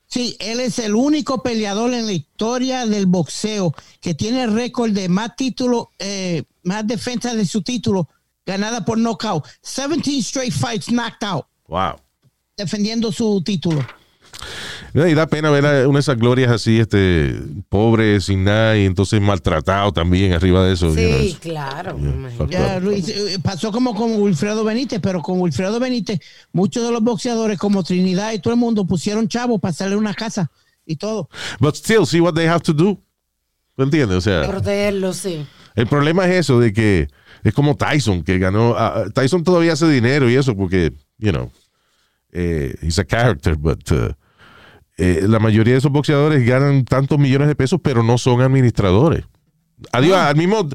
[0.09, 5.09] sí, él es el único peleador en la historia del boxeo que tiene récord de
[5.09, 8.09] más títulos, eh, más defensa de su título
[8.47, 9.45] ganada por knockout.
[9.63, 11.97] 17 straight fights knocked out, Wow.
[12.57, 13.85] defendiendo su título.
[14.93, 17.35] No, Y da pena ver a una de esas glorias así, este,
[17.69, 20.89] pobre, sin nada, y entonces maltratado también arriba de eso.
[20.89, 21.99] you know, Sí, claro.
[21.99, 22.83] yeah, Ya, up.
[22.85, 26.21] Luis, eh, pasó como con Wilfredo Benítez, pero con Wilfredo Benítez,
[26.53, 30.15] muchos de los boxeadores como Trinidad y todo el mundo pusieron chavos para hacerle una
[30.15, 30.51] casa
[30.87, 31.29] y todo.
[31.61, 32.99] But still, see what they have to do.
[33.77, 34.19] ¿Me entiendes?
[34.19, 35.45] O sea, Protegerlo, sí.
[35.75, 37.09] El problema es eso de que
[37.43, 38.75] es como Tyson, que ganó.
[38.77, 41.51] ah, Tyson todavía hace dinero y eso porque, you know,
[42.33, 44.13] eh, he's a character, but uh,
[44.99, 49.25] eh, la mayoría de esos boxeadores ganan tantos millones de pesos, pero no son administradores.
[49.93, 50.67] Adiós, al mismo,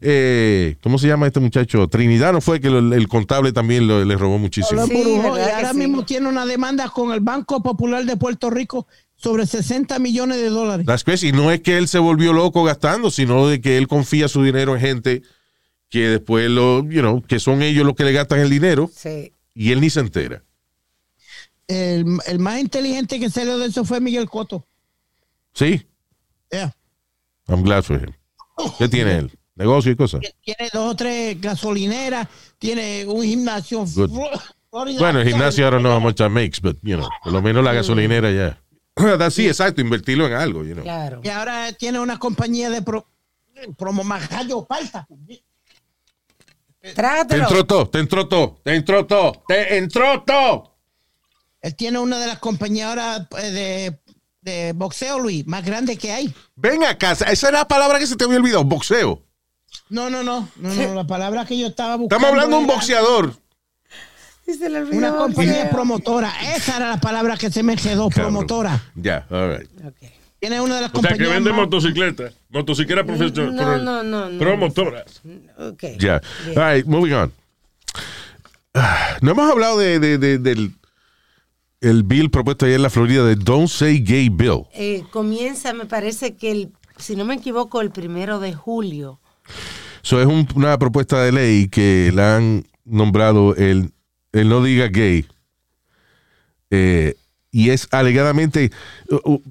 [0.00, 1.86] eh, ¿cómo se llama este muchacho?
[1.88, 4.86] Trinidad no fue que lo- el contable también lo- le robó muchísimo.
[4.86, 5.78] Sí, y ¿verdad que ahora sí?
[5.78, 8.86] mismo tiene una demanda con el Banco Popular de Puerto Rico
[9.24, 10.86] sobre 60 millones de dólares.
[10.86, 11.28] That's crazy.
[11.28, 14.42] Y no es que él se volvió loco gastando, sino de que él confía su
[14.44, 15.22] dinero en gente
[15.88, 19.32] que después lo, you know, que son ellos los que le gastan el dinero Sí.
[19.54, 20.42] y él ni se entera.
[21.66, 24.66] El, el más inteligente que salió de eso fue Miguel Coto.
[25.54, 25.86] Sí,
[26.52, 26.72] Yeah.
[27.48, 28.12] I'm glad for him.
[28.78, 29.38] ¿Qué tiene él?
[29.56, 30.20] Negocio y cosas.
[30.42, 33.84] Tiene dos o tres gasolineras, tiene un gimnasio.
[34.70, 37.62] Bueno, el gimnasio don't know how much that makes, but, you know, por lo menos
[37.64, 38.60] la gasolinera ya.
[39.30, 40.84] Sí, exacto, invertirlo en algo, you know.
[40.84, 41.20] Claro.
[41.22, 43.06] Y ahora tiene una compañía de pro,
[43.76, 45.06] promo majayo palta.
[46.80, 50.76] Te entró todo, te entró todo, te entró todo, te entró todo.
[51.62, 54.00] Él tiene una de las compañías ahora eh, de,
[54.42, 56.34] de boxeo, Luis, más grande que hay.
[56.56, 59.22] Ven acá, esa era la palabra que se te había olvidado, boxeo.
[59.88, 62.16] No, no, no, no, no, la palabra que yo estaba buscando.
[62.16, 63.34] Estamos hablando de un boxeador.
[64.46, 64.98] Y se le olvidó.
[64.98, 66.32] Una compañía promotora.
[66.54, 68.82] Esa era la palabra que se me quedó, promotora.
[68.94, 69.70] Ya, all right.
[69.86, 70.10] Ok.
[70.38, 71.30] Tiene una de las O sea, que compañías.
[71.34, 72.34] vende más- motocicletas.
[72.50, 73.54] Motocicleta profesional.
[73.54, 74.38] No, no, no, no.
[74.38, 75.04] Promotora.
[75.58, 75.82] Ok.
[75.98, 76.20] Ya.
[76.44, 76.58] Bien.
[76.58, 77.32] All right, moving on.
[78.74, 80.72] Ah, No hemos hablado de, de- de- del
[81.80, 84.62] el bill propuesto ayer en la Florida de Don't Say Gay Bill.
[84.74, 89.20] Eh, comienza, me parece que el, si no me equivoco, el primero de julio.
[90.02, 93.92] Eso es un- una propuesta de ley que la han nombrado el,
[94.34, 95.26] el no diga gay.
[96.70, 97.14] Eh,
[97.50, 98.72] y es alegadamente,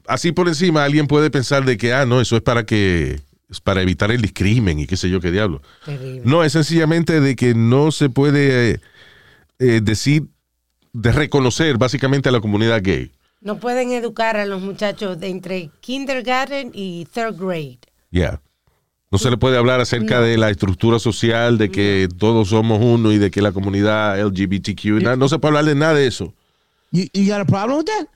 [0.07, 3.61] así por encima, alguien puede pensar de que, ah, no, eso es para que, es
[3.61, 5.61] para evitar el discrimen y qué sé yo qué diablo.
[5.85, 6.21] Terrible.
[6.25, 8.81] No, es sencillamente de que no se puede eh,
[9.59, 10.27] eh, decir,
[10.91, 13.11] de reconocer básicamente a la comunidad gay.
[13.39, 17.79] No pueden educar a los muchachos de entre kindergarten y third grade.
[18.11, 18.41] Ya.
[19.13, 23.11] No se le puede hablar acerca de la estructura social, de que todos somos uno
[23.11, 26.33] y de que la comunidad LGBTQ, na- no se puede hablar de nada de eso.
[26.91, 28.07] You, you got a problem with that?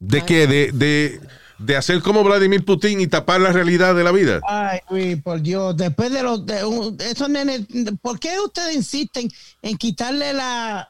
[0.00, 0.46] ¿De qué?
[0.46, 1.20] De, de,
[1.58, 4.40] de hacer como Vladimir Putin y tapar la realidad de la vida.
[4.48, 5.76] Ay, Luis, por Dios.
[5.76, 6.46] Después de los.
[6.46, 7.62] De, un- de esos nenes.
[8.00, 10.88] ¿Por qué ustedes insisten en quitarle la,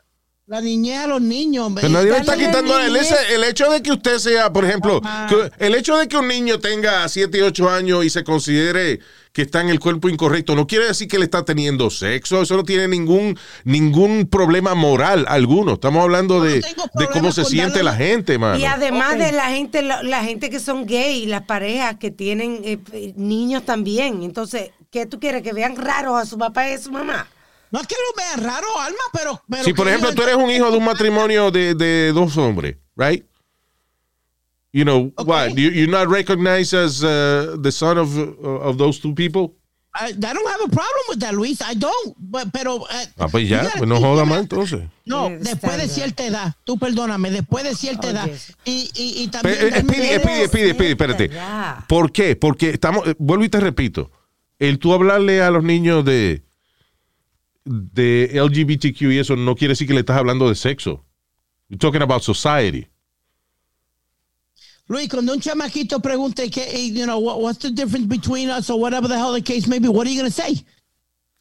[0.48, 1.70] la niñez a los niños?
[1.74, 5.50] Pero nadie le está quitando el, el hecho de que usted sea, por ejemplo, que-
[5.64, 9.00] el hecho de que un niño tenga 7 y 8 años y se considere
[9.32, 12.56] que está en el cuerpo incorrecto, no quiere decir que le está teniendo sexo, eso
[12.56, 15.74] no tiene ningún, ningún problema moral alguno.
[15.74, 16.60] Estamos hablando de,
[16.94, 18.58] de cómo se siente la gente, mano.
[18.58, 22.62] Y además de la gente, la, la gente que son gay, las parejas que tienen
[22.64, 24.22] eh, eh, niños también.
[24.22, 25.42] Entonces, ¿qué tú quieres?
[25.42, 27.28] Que vean raros a su papá y a su mamá.
[27.70, 29.42] No es que lo vean raro, Alma, pero.
[29.50, 32.76] pero Si, por ejemplo, tú eres un hijo de un matrimonio de, de dos hombres,
[32.96, 33.24] right?
[34.72, 35.24] You know, Okay.
[35.26, 35.56] what?
[35.56, 39.54] You, you're not recognized as uh, the son of, of those two people?
[39.94, 41.60] I, I don't have a problem with that, Luis.
[41.62, 42.14] I don't.
[42.18, 42.84] But- pero.
[42.90, 44.82] eh, Ah, pues ya, pues no joda más entonces.
[45.06, 46.54] No, después de cierta edad.
[46.64, 48.28] Tú perdóname, después de cierta edad.
[48.66, 49.56] Y, y, y también.
[49.58, 51.30] eh, Speedy, Speedy, Speedy, Speedy, espérate.
[51.88, 52.36] ¿Por qué?
[52.36, 54.10] Porque estamos, eh, vuelvo y te repito,
[54.58, 56.42] el tú hablarle a los niños de,
[57.68, 61.04] de LGBTQ y eso no quiere decir que le estás hablando de sexo.
[61.68, 62.88] You're talking about society.
[64.88, 68.70] Luis, cuando un chamaquito pregunte, que, eh, you know, what, what's the difference between us
[68.70, 70.64] or whatever the hell the case may be, what are you going to say?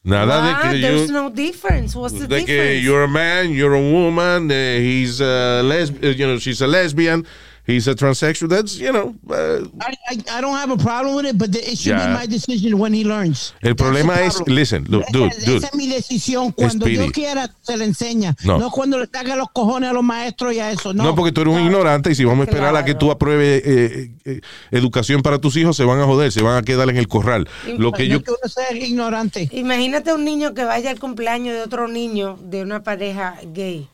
[0.04, 1.96] Nada de que There's you- no difference.
[1.96, 2.84] What's the de que difference?
[2.84, 6.68] you're a man, you're a woman, uh, he's a lesb- uh, you know, she's a
[6.68, 7.26] lesbian,
[7.68, 8.50] he's a transsexual.
[8.50, 11.60] That's, you know, uh, I, I, I don't have a problem with it, but the,
[11.60, 12.08] it should Ya.
[12.08, 13.54] be my decision when he learns.
[13.62, 15.58] el That's problema the es, listen, look, dude, esa, dude.
[15.58, 16.52] esa es mi decisión.
[16.54, 17.06] Cuando Speedy.
[17.06, 18.36] yo quiera, se le enseña.
[18.44, 18.58] No.
[18.58, 20.94] No, cuando le saca los cojones a los maestros y a eso.
[20.94, 23.00] No, No, porque tú eres un ignorante y si vamos a esperar a que Claro.
[23.00, 24.42] tú apruebes eh, eh,
[24.72, 27.48] educación para tus hijos, se van a joder, se van a quedar en el corral.
[27.78, 29.50] Lo que no yo, que uno sea ignorante.
[29.52, 33.88] Imagínate un niño que vaya al cumpleaños de otro niño de una pareja gay.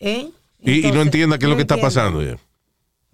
[0.00, 0.28] ¿Eh?
[0.62, 1.94] y, y no Entonces, entienda qué es lo que está entiende.
[1.96, 2.22] pasando.
[2.22, 2.36] ya.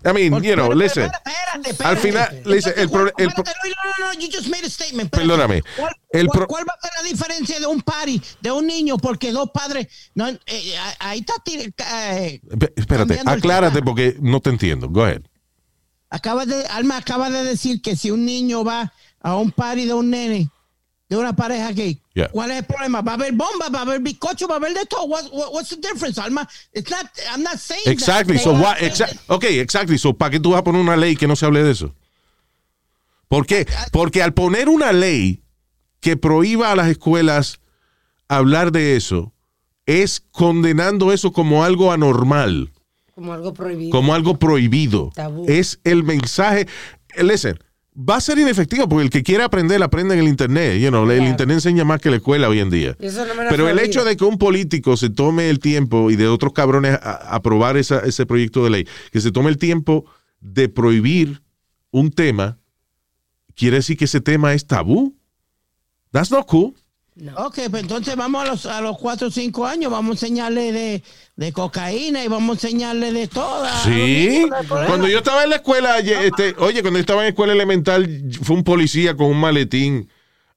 [0.07, 1.05] I mean, you know, listen.
[1.11, 1.85] espérate, espérate.
[1.85, 5.07] Al final, el pro- el pro- Luis, no, no, no, you just made a statement.
[5.13, 5.29] espérate.
[5.29, 5.63] Perdóname.
[5.77, 8.99] ¿Cuál, El pro- cuál va a ser la diferencia de un party de un niño
[8.99, 14.51] porque dos padres no eh, ahí está eh, Esp- Espérate, el aclárate porque no te
[14.51, 14.89] entiendo.
[14.89, 15.23] Go ahead.
[16.11, 19.95] acaba de Alma acaba de decir que si un niño va a un party de
[19.95, 20.51] un nene
[21.09, 22.29] de una pareja gay, Yeah.
[22.29, 23.01] ¿cuál es el problema?
[23.03, 25.05] Va a haber bomba, va a haber bizcocho, va a haber de todo.
[25.07, 26.49] What, what- what's the difference, Alma?
[26.73, 27.93] It's not, I'm not saying that.
[27.93, 28.39] Exactly.
[28.39, 29.99] So what, exa- ok, exactly.
[29.99, 31.93] So, ¿para qué tú vas a poner una ley que no se hable de eso?
[33.29, 33.67] ¿Por qué?
[33.91, 35.43] Porque al poner una ley
[36.01, 37.59] que prohíba a las escuelas
[38.29, 39.33] hablar de eso,
[39.87, 42.71] es condenando eso como algo anormal,
[43.15, 43.91] Como algo prohibido.
[43.91, 45.11] como algo prohibido.
[45.15, 45.47] Tabú.
[45.49, 46.69] Es el mensaje.
[47.17, 47.59] Listen,
[47.97, 50.81] va a ser inefectivo porque el que quiere aprender, aprende en el Internet.
[50.81, 51.23] You know, El.
[51.25, 52.97] Internet enseña más que la escuela hoy en día.
[53.01, 55.59] Y eso no me lo Pero el hecho de que un político se tome el
[55.61, 59.49] tiempo y de otros cabrones a- aprobar esa- ese proyecto de ley, que se tome
[59.51, 60.05] el tiempo
[60.41, 61.43] de prohibir
[61.91, 62.59] un tema,
[63.55, 65.17] quiere decir que ese tema es tabú.
[66.11, 66.75] That's not cool.
[67.37, 70.73] Ok, pues entonces vamos a los, a los 4 o 5 años, vamos a enseñarle
[70.73, 71.03] de,
[71.37, 73.85] de cocaína y vamos a enseñarle de todas.
[73.85, 74.45] Sí.
[74.69, 78.09] Cuando yo estaba en la escuela, este, oye, cuando yo estaba en escuela elemental,
[78.43, 80.09] fue un policía con un maletín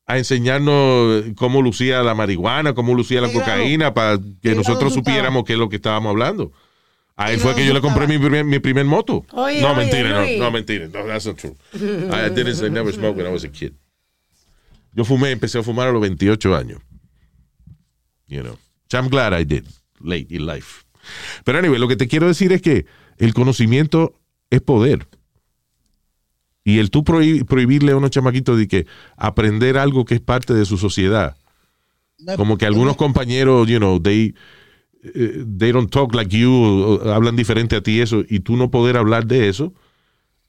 [0.08, 4.94] a enseñarnos cómo lucía la marihuana, cómo lucía la cocaína, para que ¿Qué grado nosotros
[4.94, 6.54] supiéramos qué es lo que estábamos hablando.
[7.16, 9.26] Ahí ¿Qué fue que yo le compré mi primer, mi primer moto.
[9.32, 10.88] Oye, no, oye, mentira, no, no, mentira.
[10.88, 11.56] No, that's not true.
[11.76, 13.74] I didn't I never smoked when I was a kid.
[14.98, 16.82] Yo fumé, empecé a fumar a los 28 años.
[18.28, 18.58] You know.
[18.90, 19.64] So I'm glad I did.
[20.02, 20.84] Late in life.
[21.46, 22.86] Pero anyway, lo que te quiero decir es que
[23.18, 24.20] el conocimiento
[24.50, 25.08] es poder.
[26.64, 30.54] Y el tú prohib- prohibirle a unos chamaquitos de que aprender algo que es parte
[30.54, 31.38] de su sociedad.
[32.36, 34.34] Como que algunos compañeros, you know, they,
[35.04, 38.98] eh, they don't talk like you, hablan diferente a ti, eso, y tú no poder
[38.98, 39.74] hablar de eso,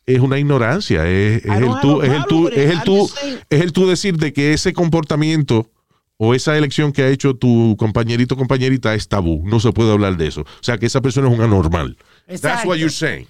[0.09, 1.07] es una ignorancia.
[1.07, 3.11] Es, es el tú, es el tú, es el tú,
[3.51, 5.71] es el tú decir de que ese comportamiento
[6.17, 9.43] o esa elección que ha hecho tu compañerito o compañerita es tabú.
[9.45, 10.41] No se puede hablar de eso.
[10.41, 11.97] O sea, que esa persona es un anormal.
[12.27, 13.27] That's what you're saying.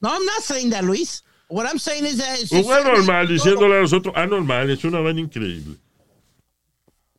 [0.00, 1.22] No, I'm not saying that, Luis.
[1.48, 5.76] What I'm saying is that Un anormal diciéndole a nosotros anormal es una vaina increíble.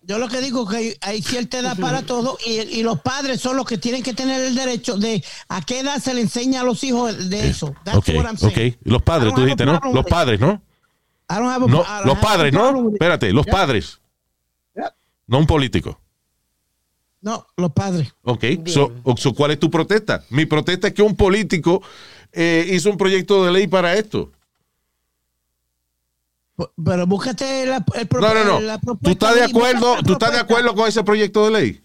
[0.07, 3.01] Yo lo que digo es que hay, hay cierta edad para todo y, y los
[3.01, 6.21] padres son los que tienen que tener el derecho de a qué edad se le
[6.21, 7.75] enseña a los hijos de eso.
[7.83, 8.37] That's Ok, what I'm.
[8.83, 9.81] Los padres, tú dijiste, ¿no?
[9.93, 10.61] Los padres, ¿no?
[11.29, 12.89] No, los padres, ¿no?
[12.91, 13.53] Espérate, los Yeah.
[13.53, 13.99] padres.
[14.73, 14.95] Yeah.
[15.27, 15.99] No un político.
[17.19, 18.13] No, los padres.
[18.23, 18.45] Ok.
[18.67, 18.93] So,
[19.35, 20.23] ¿Cuál es tu protesta?
[20.29, 21.81] Mi protesta es que un político
[22.31, 24.31] eh, hizo un proyecto de ley para esto.
[26.83, 28.59] Pero búscate la, el pro- No, no, no.
[28.59, 31.51] la propuesta ¿Tú estás de y acuerdo, ¿tú estás de acuerdo con ese proyecto de
[31.51, 31.81] ley?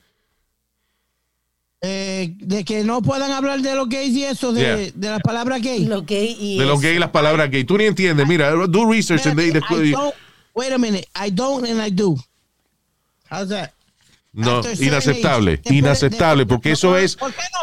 [1.84, 4.92] eh, de que no puedan hablar de los gays y eso, de, Yeah.
[4.94, 5.84] de la palabra gay.
[5.84, 7.64] Lo gay y De los gays, las palabras gay.
[7.64, 8.26] Tú ni entiendes.
[8.26, 10.14] Mira, do research and they- I don't-
[10.54, 11.08] wait a minute.
[11.14, 12.16] I don't and I do.
[13.28, 13.72] How's that?
[14.34, 15.50] No, certain inaceptable.
[15.52, 17.18] Después- inaceptable, porque eso es,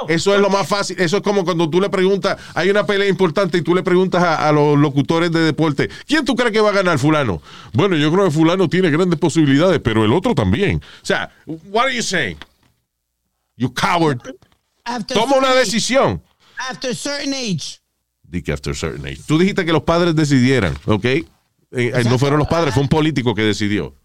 [0.08, 1.00] eso es lo más fácil.
[1.00, 4.22] Eso es como cuando tú le preguntas, hay una pelea importante y tú le preguntas
[4.22, 7.42] a, a los locutores de deporte, ¿quién tú crees que va a ganar fulano?
[7.74, 10.78] Bueno, yo creo que fulano tiene grandes posibilidades, pero el otro también.
[11.02, 12.38] O sea, what are you saying?
[13.58, 14.20] You coward.
[14.86, 16.22] After Toma una decisión.
[16.70, 17.80] After certain age.
[18.24, 19.22] Di que after certain age.
[19.26, 21.06] Tú dijiste que los padres decidieran, ¿ok?
[21.06, 21.26] Eh,
[21.72, 23.96] eh, no fueron los padres, fue un político que decidió.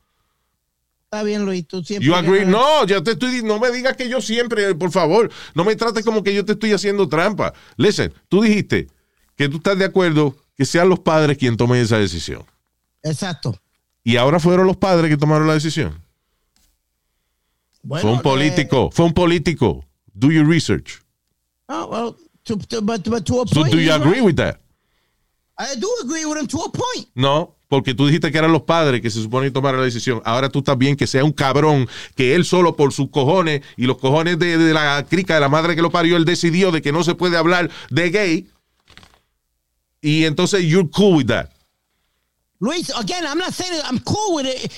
[1.15, 1.65] Está bien, Luis.
[1.69, 2.05] Tú siempre.
[2.05, 2.45] You agree?
[2.45, 6.05] No, yo te estoy no me digas que yo siempre, por favor, no me trates
[6.05, 7.55] como que yo te estoy haciendo trampa.
[7.77, 8.89] Listen, tú dijiste
[9.37, 12.45] que tú estás de acuerdo que sean los padres quien tomen esa decisión.
[13.05, 13.57] Exacto.
[14.03, 16.03] Y ahora fueron los padres que tomaron la decisión.
[17.85, 19.85] Bueno, fue un eh, político, fue un político.
[20.15, 21.01] Do your research.
[21.69, 23.73] oh, well, to, to- but, but to a So point.
[23.73, 24.25] do you agree right.
[24.25, 24.59] with that?
[25.59, 27.07] I do agree with him to a point.
[27.15, 30.23] No, porque tú dijiste que eran los padres que se supone que tomaron la decisión.
[30.25, 33.87] Ahora tú estás bien que sea un cabrón, que él solo por sus cojones y
[33.87, 36.81] los cojones de, de la crica de la madre que lo parió, él decidió de
[36.83, 38.49] que no se puede hablar de gay.
[40.01, 41.49] Y entonces you're cool with that.
[42.61, 44.71] Luis, again, I'm not saying I'm cool with it,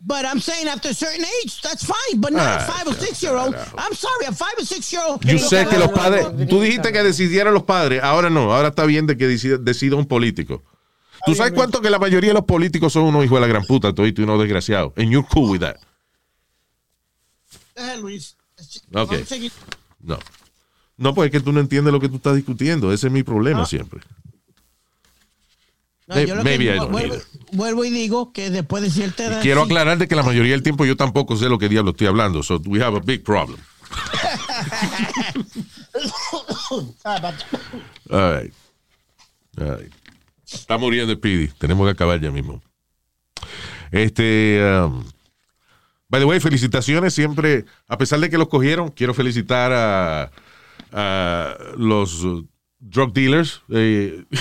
[0.00, 2.20] but I'm saying after a certain age, that's fine.
[2.20, 3.54] But not Ah, a five or six year old.
[3.76, 5.20] I'm sorry, a five or six year old.
[5.24, 8.84] Yo sé que los padres, tú dijiste que decidieran los padres, ahora no, ahora está
[8.84, 10.62] bien de que decida, decida un político.
[11.26, 13.64] ¿Tú sabes cuánto que la mayoría de los políticos son unos hijos de la gran
[13.64, 14.92] puta, todito y unos desgraciados?
[14.96, 15.76] And you're cool with that.
[18.00, 18.36] Luis.
[18.94, 19.12] Ok.
[20.00, 20.18] No.
[20.96, 22.92] No, pues es que tú no entiendes lo que tú estás discutiendo.
[22.92, 24.00] Ese es mi problema siempre.
[26.06, 26.92] No, yo lo maybe que I don't
[27.52, 29.42] vuelvo, y digo que después de cierta edad.
[29.42, 29.66] Quiero sí.
[29.66, 32.44] aclarar de que la mayoría del tiempo yo tampoco sé lo que diablo estoy hablando.
[32.44, 33.58] So we have a big problem.
[38.10, 38.52] All right.
[39.58, 39.92] All right.
[40.50, 41.48] Está muriendo el Speedy.
[41.58, 42.62] Tenemos que acabar ya mismo.
[43.90, 44.60] Este.
[44.84, 45.04] um,
[46.08, 47.64] by the way, felicitaciones siempre.
[47.88, 50.30] A pesar de que los cogieron, quiero felicitar a,
[50.92, 52.22] a los
[52.78, 53.62] drug dealers.
[53.70, 54.24] eh,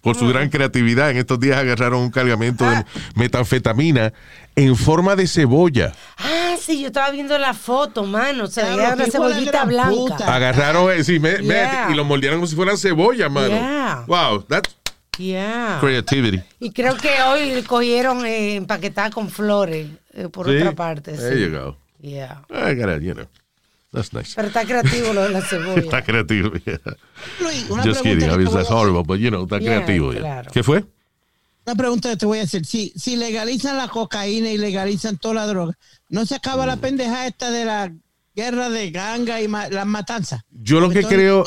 [0.00, 1.10] por su gran creatividad.
[1.10, 2.84] En estos días agarraron un cargamento de
[3.16, 4.12] metanfetamina
[4.54, 5.92] en forma de cebolla.
[6.18, 8.46] Ah, sí, yo estaba viendo la foto, mano.
[8.46, 9.90] Se Claro, veía una de la cebollita blanca.
[9.90, 10.34] puta.
[10.34, 11.88] Agarraron, eh, sí, me- me- Yeah.
[11.90, 13.48] y lo moldearon como si fueran cebolla, mano.
[13.48, 14.04] Yeah.
[14.06, 14.74] Wow, that's
[15.18, 15.78] Yeah.
[15.80, 16.42] creativity.
[16.60, 20.56] Y creo que hoy cogieron eh, empaquetada con flores eh, por Sí.
[20.56, 21.12] otra parte.
[21.12, 21.42] There sí.
[21.42, 21.76] you go.
[22.00, 22.42] Yeah.
[22.50, 23.26] I gotta, you know,
[23.92, 24.32] that's nice.
[24.34, 26.02] Pero está creativo lo de la Está cebolla.
[26.02, 26.52] creativo.
[26.64, 26.78] yeah.
[27.40, 28.28] Luis, una Just kidding.
[28.28, 30.12] voy a that's horrible, but you know, está Yeah, creativo.
[30.12, 30.20] yeah.
[30.22, 30.50] claro.
[30.52, 30.84] ¿Qué fue?
[31.66, 32.64] Una pregunta que te voy a hacer.
[32.64, 35.74] Si, si legalizan la cocaína y legalizan toda la droga,
[36.08, 36.68] ¿no se acaba Mm.
[36.68, 37.92] la pendeja esta de la
[38.34, 40.40] guerra de ganga y ma- las matanzas?
[40.50, 41.44] Yo lo que creo,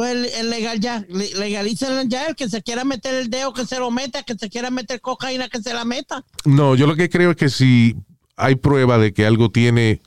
[0.00, 3.66] Pues el, legal ya, le- legalizan ya el que se quiera meter el dedo que
[3.66, 6.24] se lo meta, que se quiera meter cocaína que se la meta.
[6.46, 7.96] no, yo lo que creo es que si
[8.34, 10.00] hay prueba de que algo tiene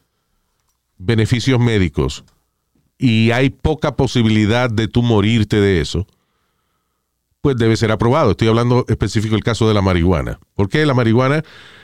[0.97, 2.23] beneficios médicos
[2.97, 6.07] y hay poca posibilidad de tú morirte de eso,
[7.41, 8.31] pues debe ser aprobado.
[8.31, 10.39] Estoy hablando específico del caso de la marihuana.
[10.55, 11.43] Porque la marihuana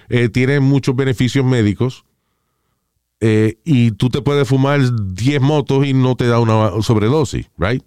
[0.09, 2.05] eh, tiene muchos beneficios médicos
[3.19, 4.79] eh, y tú te puedes fumar
[5.13, 7.83] 10 motos y no te da una sobredosis, right?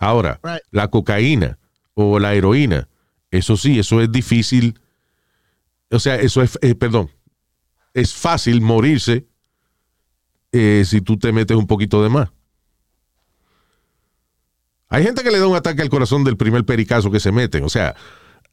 [0.00, 0.62] Ahora, Right.
[0.70, 1.58] la cocaína
[1.94, 2.88] o la heroína,
[3.30, 4.80] eso sí, eso es difícil.
[5.90, 7.10] O sea, eso es, eh, perdón,
[7.94, 9.26] es fácil morirse
[10.52, 12.28] eh, si tú te metes un poquito de más.
[14.88, 17.62] Hay gente que le da un ataque al corazón del primer pericazo que se meten.
[17.64, 17.94] O sea,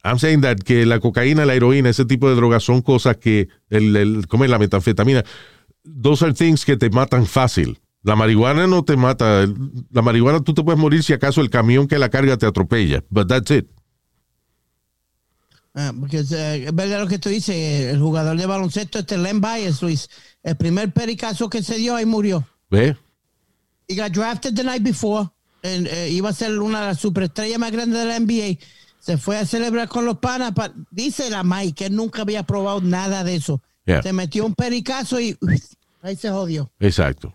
[0.04, 3.48] I'm saying that que la cocaína, la heroína, ese tipo de drogas son cosas que,
[3.70, 5.24] el, el, ¿cómo es la metanfetamina?
[6.02, 7.80] Those are things que te matan fácil.
[8.06, 9.48] La marihuana no te mata.
[9.90, 13.04] La marihuana tú te puedes morir si acaso el camión que la carga te atropella.
[13.10, 13.66] But that's it.
[15.74, 17.56] Ah, porque eh, es verdad lo que tú dices,
[17.94, 20.08] el jugador de baloncesto, este Len Bias, Luis,
[20.44, 22.48] el primer pericazo que se dio ahí murió.
[22.70, 22.96] ¿Ves?
[23.90, 25.30] He got drafted the night before.
[25.64, 28.60] and, eh, iba a ser una de las superestrellas más grandes de la NBA.
[29.00, 30.52] Se fue a celebrar con los panas.
[30.54, 33.62] pa- dice la Mike que él nunca había probado nada de eso.
[33.86, 34.02] Yeah.
[34.04, 35.36] Se metió un pericazo y
[36.04, 36.72] ahí se jodió.
[36.80, 37.34] Exacto.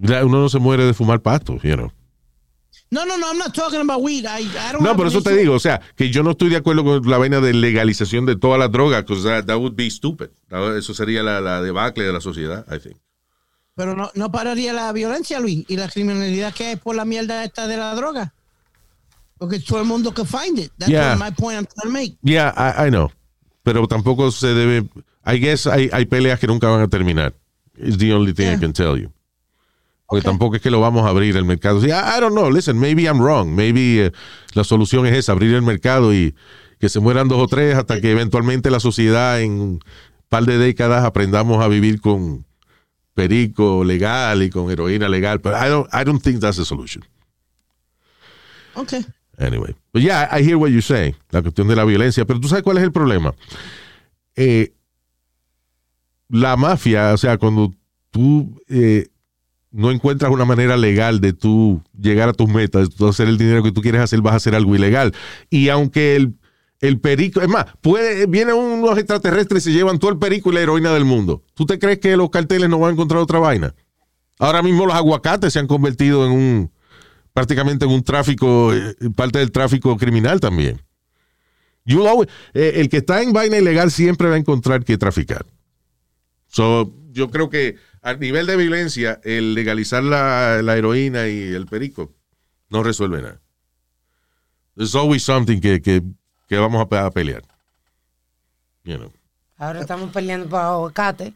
[0.00, 1.92] La- Uno no se muere de fumar pasto, you know.
[2.90, 4.24] No, no, no, I'm not talking about weed.
[4.26, 6.56] I, I don't No, por eso te digo, o sea, que yo no estoy de
[6.56, 9.90] acuerdo con la vaina de legalización de todas las drogas, because that, that would be
[9.90, 10.28] stupid.
[10.78, 12.96] Eso sería la, la debacle de la sociedad, I think.
[13.74, 17.42] Pero no, no pararía la violencia, Luis, y la criminalidad que hay por la mierda
[17.44, 18.32] esta de la droga.
[19.36, 20.72] Porque todo el mundo que find it.
[20.78, 21.16] That's Yeah.
[21.16, 22.16] my point I'm trying to make.
[22.22, 23.10] Yeah, I, I know.
[23.64, 24.88] Pero tampoco se debe.
[25.26, 27.34] I guess hay, hay peleas que nunca van a terminar.
[27.76, 28.60] It's the only thing I Yeah.
[28.60, 29.10] can tell you.
[30.08, 30.30] Porque Okay.
[30.30, 31.80] tampoco es que lo vamos a abrir el mercado.
[31.80, 32.50] Sí, I, I don't know.
[32.50, 33.48] Listen, maybe I'm wrong.
[33.48, 34.12] Maybe eh,
[34.54, 36.34] la solución es esa, abrir el mercado y
[36.78, 39.80] que se mueran dos o tres hasta que eventualmente la sociedad en un
[40.28, 42.44] par de décadas aprendamos a vivir con
[43.14, 45.40] perico legal y con heroína legal.
[45.40, 47.02] Pero I don't, I don't think that's the solution.
[48.74, 49.04] Okay.
[49.38, 49.74] Anyway.
[49.92, 51.14] But yeah, I hear what you say.
[51.30, 52.24] La cuestión de la violencia.
[52.24, 53.34] Pero tú sabes cuál es el problema.
[54.36, 54.72] Eh,
[56.28, 57.72] la mafia, o sea, cuando
[58.10, 59.06] tú eh,
[59.70, 63.62] no encuentras una manera legal de tú llegar a tus metas, de hacer el dinero
[63.62, 65.12] que tú quieres hacer, vas a hacer algo ilegal.
[65.50, 66.34] Y aunque el,
[66.80, 70.54] el perico, es más, puede, vienen unos extraterrestres y se llevan todo el perico y
[70.54, 71.42] la heroína del mundo.
[71.54, 73.74] ¿Tú te crees que los carteles no van a encontrar otra vaina?
[74.38, 76.70] Ahora mismo los aguacates se han convertido en un,
[77.32, 80.82] prácticamente en un tráfico, eh, parte del tráfico criminal también.
[81.86, 85.46] Eh, el que está en vaina ilegal siempre va a encontrar que traficar.
[87.12, 87.76] Yo creo que
[88.06, 92.12] a nivel de violencia, el legalizar la, la heroína y el perico
[92.70, 93.40] no resuelve nada.
[94.76, 96.02] There's always something que, que,
[96.48, 97.42] que vamos a, pe- a pelear.
[98.84, 99.12] You know.
[99.58, 101.34] Ahora estamos peleando por aguacate.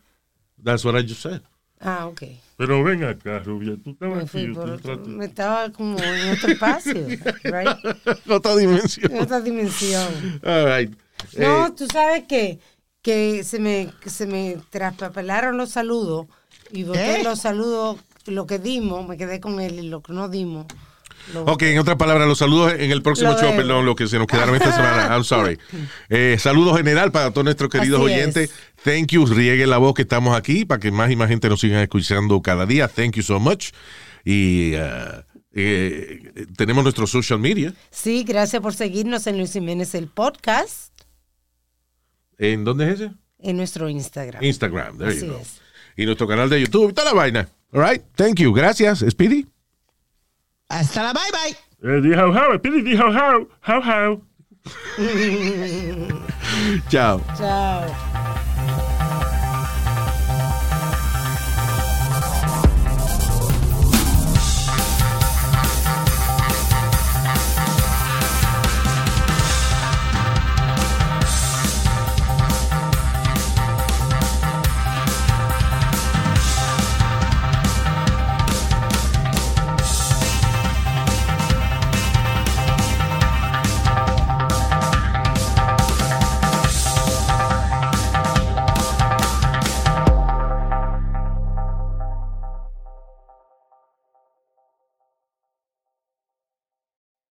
[0.63, 1.41] That's what I just said.
[1.81, 2.23] Ah, ok.
[2.57, 4.29] Pero ven acá, Rubia, tú estabas Me aquí.
[4.31, 6.93] fui yo por te otro- trato- me estaba como en otro espacio,
[7.45, 8.29] right?
[8.29, 9.11] Otra dimensión.
[9.13, 10.41] En otra dimensión.
[10.45, 10.95] All right.
[11.39, 12.61] No, Eh, tú sabes que,
[13.03, 16.27] que se me, que se me traspapelaron los saludos
[16.73, 17.25] y boté ¿Eh?
[17.25, 20.67] los saludos, lo que dimos, me quedé con él y lo que no dimos.
[21.47, 24.27] Ok, en otras palabras, los saludos en el próximo show, perdón, lo que se nos
[24.27, 25.09] quedaron esta semana.
[25.15, 25.59] I'm sorry.
[26.09, 28.51] Eh, saludos general para todos nuestros queridos Así oyentes.
[28.51, 28.83] es.
[28.83, 31.61] Thank you, rieguen la voz que estamos aquí para que más y más gente nos
[31.61, 32.89] siga escuchando cada día.
[32.89, 33.69] Thank you so much.
[34.25, 37.75] Y uh, eh, tenemos nuestro social media.
[37.91, 40.93] Sí, gracias por seguirnos en Luis Jiménez el podcast
[42.39, 43.13] ¿En dónde es ese?
[43.39, 44.43] en nuestro Instagram.
[44.43, 44.99] Instagram.
[44.99, 45.39] There Así you go.
[45.39, 45.60] es.
[46.01, 47.47] Y nuestro canal de YouTube y toda la vaina.
[47.75, 48.03] All right.
[48.17, 48.55] Thank you.
[48.55, 49.47] Gracias, Speedy.
[50.71, 51.55] Hasta la bye bye.
[51.83, 54.23] Eh, di how how, di how how, how how.
[56.89, 57.21] Chao.
[57.37, 58.47] Chao.